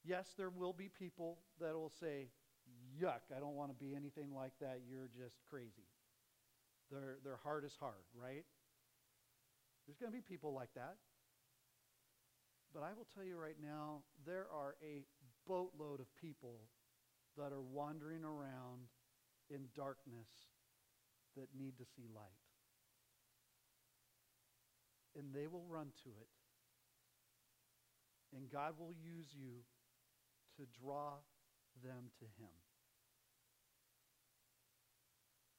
Yes, 0.03 0.27
there 0.37 0.49
will 0.49 0.73
be 0.73 0.89
people 0.89 1.37
that 1.59 1.73
will 1.73 1.91
say, 1.99 2.29
yuck, 2.99 3.21
I 3.35 3.39
don't 3.39 3.55
want 3.55 3.69
to 3.69 3.85
be 3.85 3.95
anything 3.95 4.33
like 4.33 4.53
that. 4.61 4.79
You're 4.89 5.09
just 5.15 5.37
crazy. 5.49 5.87
Their, 6.89 7.17
their 7.23 7.37
heart 7.43 7.63
is 7.65 7.75
hard, 7.79 8.03
right? 8.15 8.45
There's 9.91 9.99
going 9.99 10.13
to 10.13 10.15
be 10.15 10.23
people 10.23 10.53
like 10.53 10.73
that. 10.75 10.95
But 12.73 12.83
I 12.83 12.93
will 12.95 13.05
tell 13.13 13.25
you 13.25 13.35
right 13.35 13.59
now, 13.61 14.03
there 14.25 14.47
are 14.47 14.75
a 14.81 15.03
boatload 15.45 15.99
of 15.99 16.07
people 16.15 16.61
that 17.35 17.51
are 17.51 17.59
wandering 17.59 18.23
around 18.23 18.87
in 19.49 19.67
darkness 19.75 20.31
that 21.35 21.47
need 21.59 21.77
to 21.79 21.83
see 21.83 22.07
light. 22.15 22.39
And 25.19 25.35
they 25.35 25.47
will 25.47 25.65
run 25.67 25.87
to 26.03 26.09
it. 26.09 26.31
And 28.33 28.49
God 28.49 28.75
will 28.79 28.93
use 28.93 29.27
you 29.35 29.67
to 30.55 30.63
draw 30.81 31.15
them 31.83 32.15
to 32.19 32.25
him. 32.39 32.55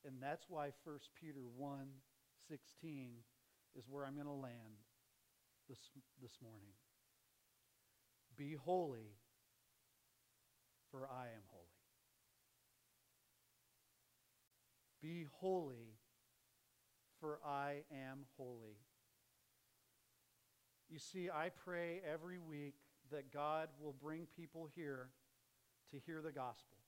And 0.07 0.23
that's 0.23 0.47
why 0.49 0.71
1 0.85 0.99
Peter 1.21 1.43
1 1.55 1.87
16 2.49 3.11
is 3.77 3.85
where 3.89 4.05
I'm 4.05 4.15
going 4.15 4.27
to 4.27 4.33
land 4.33 4.81
this, 5.69 5.79
this 6.21 6.39
morning. 6.43 6.73
Be 8.37 8.55
holy, 8.55 9.17
for 10.91 11.09
I 11.09 11.25
am 11.25 11.43
holy. 11.49 11.67
Be 15.03 15.27
holy, 15.33 15.97
for 17.21 17.39
I 17.45 17.83
am 17.91 18.25
holy. 18.37 18.79
You 20.91 20.99
see, 20.99 21.31
I 21.31 21.49
pray 21.65 22.01
every 22.11 22.39
week 22.39 22.75
that 23.11 23.33
God 23.33 23.69
will 23.81 23.95
bring 23.95 24.27
people 24.37 24.69
here 24.75 25.09
to 25.91 25.99
hear 26.07 26.21
the 26.23 26.33
gospel. 26.33 26.82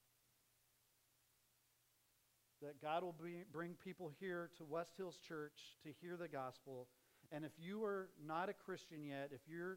That 2.64 2.80
God 2.80 3.02
will 3.02 3.14
be, 3.22 3.44
bring 3.52 3.74
people 3.84 4.10
here 4.18 4.48
to 4.56 4.64
West 4.64 4.92
Hills 4.96 5.18
Church 5.28 5.76
to 5.82 5.90
hear 6.00 6.16
the 6.16 6.28
gospel. 6.28 6.88
And 7.30 7.44
if 7.44 7.52
you 7.58 7.84
are 7.84 8.08
not 8.26 8.48
a 8.48 8.54
Christian 8.54 9.04
yet, 9.04 9.32
if 9.34 9.42
you're 9.46 9.76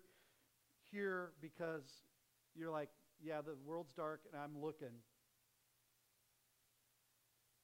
here 0.89 1.31
because 1.41 1.83
you're 2.55 2.71
like, 2.71 2.87
yeah, 3.21 3.41
the 3.41 3.55
world's 3.65 3.91
dark 3.91 4.21
and 4.31 4.41
I'm 4.41 4.61
looking. 4.61 5.03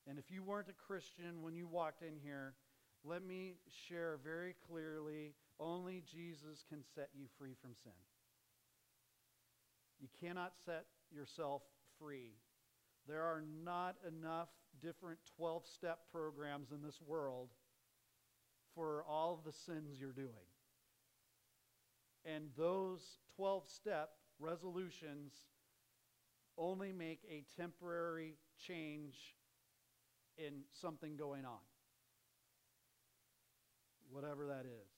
And 0.05 0.19
if 0.19 0.29
you 0.29 0.43
weren't 0.43 0.67
a 0.67 0.73
Christian 0.73 1.41
when 1.41 1.55
you 1.55 1.67
walked 1.67 2.01
in 2.01 2.17
here, 2.21 2.55
let 3.05 3.25
me 3.25 3.55
share 3.87 4.19
very 4.25 4.55
clearly 4.67 5.35
only 5.57 6.03
Jesus 6.11 6.65
can 6.67 6.83
set 6.95 7.11
you 7.13 7.27
free 7.37 7.55
from 7.61 7.71
sin. 7.81 7.93
You 10.01 10.09
cannot 10.19 10.51
set 10.65 10.83
yourself 11.15 11.61
free. 11.97 12.33
There 13.07 13.23
are 13.23 13.43
not 13.63 13.95
enough 14.07 14.49
different 14.81 15.19
12 15.37 15.65
step 15.65 15.99
programs 16.11 16.71
in 16.71 16.81
this 16.81 16.99
world 17.05 17.49
for 18.75 19.03
all 19.07 19.41
the 19.45 19.51
sins 19.51 19.99
you're 19.99 20.11
doing. 20.11 20.29
And 22.25 22.45
those 22.57 23.19
12 23.35 23.67
step 23.67 24.09
resolutions 24.39 25.33
only 26.57 26.93
make 26.93 27.19
a 27.29 27.43
temporary 27.59 28.35
change 28.67 29.35
in 30.37 30.61
something 30.71 31.15
going 31.15 31.45
on, 31.45 31.59
whatever 34.11 34.47
that 34.47 34.65
is. 34.65 34.89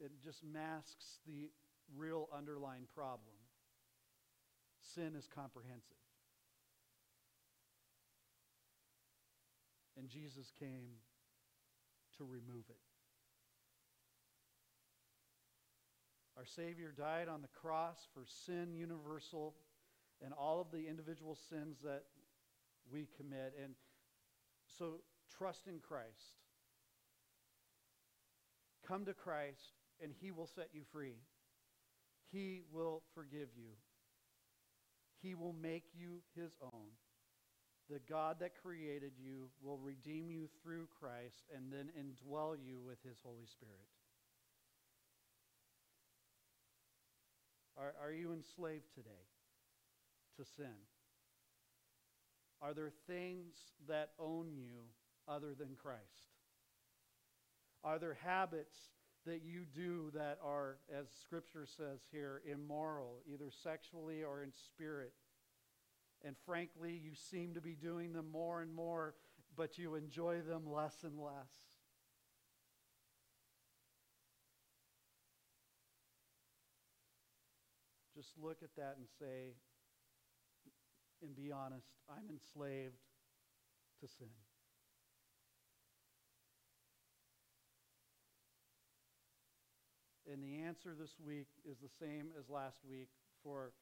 It 0.00 0.10
just 0.22 0.42
masks 0.42 1.18
the 1.26 1.50
real 1.96 2.28
underlying 2.36 2.86
problem. 2.94 3.41
Sin 4.94 5.14
is 5.16 5.28
comprehensive. 5.34 5.96
And 9.96 10.08
Jesus 10.08 10.52
came 10.58 10.98
to 12.18 12.24
remove 12.24 12.64
it. 12.68 12.76
Our 16.36 16.46
Savior 16.46 16.92
died 16.96 17.28
on 17.28 17.42
the 17.42 17.48
cross 17.48 17.98
for 18.14 18.24
sin 18.26 18.74
universal 18.74 19.54
and 20.24 20.32
all 20.32 20.60
of 20.60 20.70
the 20.72 20.88
individual 20.88 21.36
sins 21.48 21.78
that 21.84 22.04
we 22.90 23.06
commit. 23.16 23.54
And 23.62 23.74
so 24.78 25.00
trust 25.36 25.66
in 25.66 25.78
Christ. 25.80 26.38
Come 28.86 29.04
to 29.04 29.14
Christ, 29.14 29.72
and 30.02 30.12
He 30.20 30.30
will 30.30 30.46
set 30.46 30.68
you 30.72 30.82
free. 30.90 31.16
He 32.32 32.62
will 32.72 33.02
forgive 33.14 33.48
you. 33.56 33.72
He 35.22 35.34
will 35.34 35.54
make 35.54 35.84
you 35.94 36.22
His 36.34 36.52
own. 36.62 36.90
The 37.88 38.00
God 38.08 38.36
that 38.40 38.60
created 38.62 39.12
you 39.22 39.50
will 39.62 39.78
redeem 39.78 40.30
you 40.30 40.48
through 40.62 40.88
Christ 40.98 41.44
and 41.54 41.72
then 41.72 41.90
indwell 41.98 42.56
you 42.60 42.80
with 42.84 42.98
His 43.02 43.18
Holy 43.22 43.46
Spirit. 43.46 43.88
Are, 47.76 47.94
are 48.02 48.12
you 48.12 48.32
enslaved 48.32 48.94
today 48.94 49.10
to 50.36 50.44
sin? 50.44 50.74
Are 52.60 52.74
there 52.74 52.92
things 53.06 53.54
that 53.88 54.10
own 54.18 54.52
you 54.56 54.84
other 55.28 55.54
than 55.58 55.76
Christ? 55.80 56.30
Are 57.84 57.98
there 57.98 58.18
habits 58.22 58.76
that 59.26 59.42
you 59.44 59.64
do 59.74 60.10
that 60.14 60.38
are, 60.44 60.78
as 60.92 61.06
Scripture 61.22 61.66
says 61.66 62.00
here, 62.10 62.42
immoral, 62.50 63.22
either 63.32 63.50
sexually 63.50 64.22
or 64.22 64.42
in 64.42 64.52
spirit? 64.52 65.12
And 66.24 66.36
frankly, 66.46 67.00
you 67.02 67.14
seem 67.14 67.54
to 67.54 67.60
be 67.60 67.74
doing 67.74 68.12
them 68.12 68.30
more 68.30 68.62
and 68.62 68.74
more, 68.74 69.14
but 69.56 69.78
you 69.78 69.94
enjoy 69.94 70.40
them 70.40 70.70
less 70.70 71.02
and 71.04 71.18
less. 71.18 71.50
Just 78.16 78.38
look 78.40 78.58
at 78.62 78.74
that 78.76 78.96
and 78.98 79.06
say, 79.18 79.54
and 81.22 81.34
be 81.34 81.50
honest, 81.50 81.88
I'm 82.08 82.28
enslaved 82.30 82.98
to 84.00 84.08
sin. 84.08 84.28
And 90.32 90.42
the 90.42 90.64
answer 90.64 90.94
this 90.98 91.12
week 91.22 91.48
is 91.70 91.76
the 91.76 91.92
same 92.00 92.28
as 92.38 92.48
last 92.48 92.78
week 92.88 93.10
for 93.44 93.72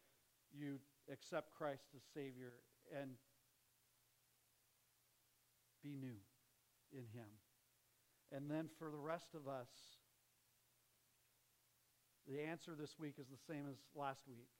you 0.52 0.80
accept 1.12 1.54
Christ 1.56 1.84
as 1.94 2.02
Savior 2.12 2.54
and 2.90 3.10
be 5.80 5.90
new 5.94 6.18
in 6.92 7.06
Him. 7.14 7.30
And 8.32 8.50
then 8.50 8.68
for 8.80 8.90
the 8.90 8.98
rest 8.98 9.28
of 9.36 9.46
us, 9.46 9.68
the 12.28 12.40
answer 12.42 12.72
this 12.78 12.98
week 12.98 13.14
is 13.20 13.26
the 13.28 13.52
same 13.52 13.66
as 13.70 13.76
last 13.94 14.22
week. 14.28 14.50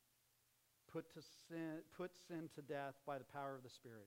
Put, 0.92 1.12
to 1.14 1.20
sin, 1.48 1.82
put 1.96 2.12
sin 2.28 2.50
to 2.54 2.62
death 2.62 2.94
by 3.04 3.18
the 3.18 3.24
power 3.24 3.56
of 3.56 3.64
the 3.64 3.70
Spirit. 3.70 4.06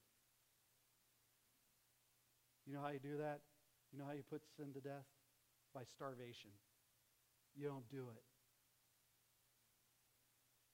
You 2.66 2.74
know 2.74 2.82
how 2.82 2.90
you 2.90 3.00
do 3.00 3.18
that? 3.18 3.42
You 3.92 4.00
know 4.00 4.06
how 4.06 4.14
you 4.14 4.24
put 4.24 4.42
sin 4.56 4.72
to 4.74 4.80
death? 4.80 5.08
By 5.74 5.82
starvation. 5.84 6.52
You 7.56 7.68
don't 7.68 7.90
do 7.90 8.08
it. 8.16 8.24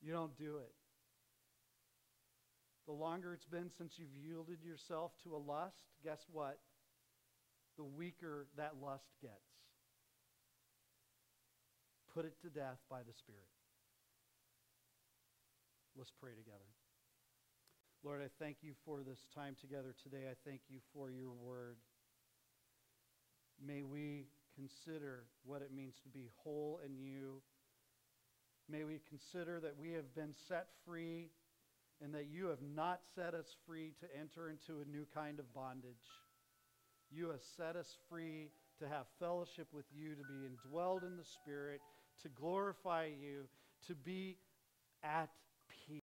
You 0.02 0.14
don't 0.14 0.38
do 0.38 0.58
it. 0.58 0.72
The 2.88 2.94
longer 2.94 3.34
it's 3.34 3.46
been 3.46 3.70
since 3.78 3.94
you've 3.98 4.16
yielded 4.16 4.64
yourself 4.64 5.12
to 5.24 5.36
a 5.36 5.38
lust, 5.38 5.84
guess 6.04 6.26
what? 6.32 6.58
The 7.78 7.84
weaker 7.84 8.48
that 8.58 8.74
lust 8.82 9.10
gets. 9.22 9.34
Put 12.14 12.26
it 12.26 12.42
to 12.42 12.50
death 12.50 12.80
by 12.90 13.00
the 13.00 13.14
Spirit. 13.14 13.46
Let's 15.96 16.12
pray 16.20 16.32
together. 16.32 16.66
Lord, 18.04 18.22
I 18.24 18.30
thank 18.42 18.58
you 18.62 18.74
for 18.86 19.02
this 19.04 19.20
time 19.36 19.56
together 19.60 19.94
today. 20.02 20.26
I 20.32 20.36
thank 20.48 20.62
you 20.70 20.80
for 20.94 21.12
your 21.12 21.32
word. 21.32 21.76
May 23.64 23.84
we 23.84 24.28
consider 24.60 25.24
what 25.45 25.62
it 25.62 25.72
means 25.74 25.95
to 26.03 26.10
be 26.10 26.28
whole 26.43 26.80
in 26.86 26.97
you. 26.97 27.41
May 28.70 28.84
we 28.84 28.99
consider 29.07 29.60
that 29.62 29.76
we 29.80 29.93
have 29.93 30.14
been 30.16 30.34
set 30.47 30.68
free 30.86 31.30
and 32.01 32.14
that 32.14 32.28
you 32.28 32.47
have 32.47 32.62
not 32.76 33.01
set 33.16 33.34
us 33.34 33.55
free 33.66 33.93
to 33.99 34.05
enter 34.20 34.49
into 34.49 34.82
a 34.82 34.86
new 34.86 35.05
kind 35.14 35.39
of 35.39 35.53
bondage. 35.53 35.93
You 37.12 37.30
have 37.30 37.41
set 37.57 37.76
us 37.76 37.97
free 38.10 38.51
to 38.80 38.88
have 38.88 39.05
fellowship 39.20 39.68
with 39.74 39.86
you, 39.93 40.12
to 40.12 40.24
be 40.24 40.47
indwelled 40.47 41.03
in 41.03 41.18
the 41.18 41.24
Spirit, 41.24 41.82
to 42.22 42.30
glorify 42.30 43.05
you, 43.05 43.45
to 43.88 43.95
be 43.95 44.38
at 45.03 45.30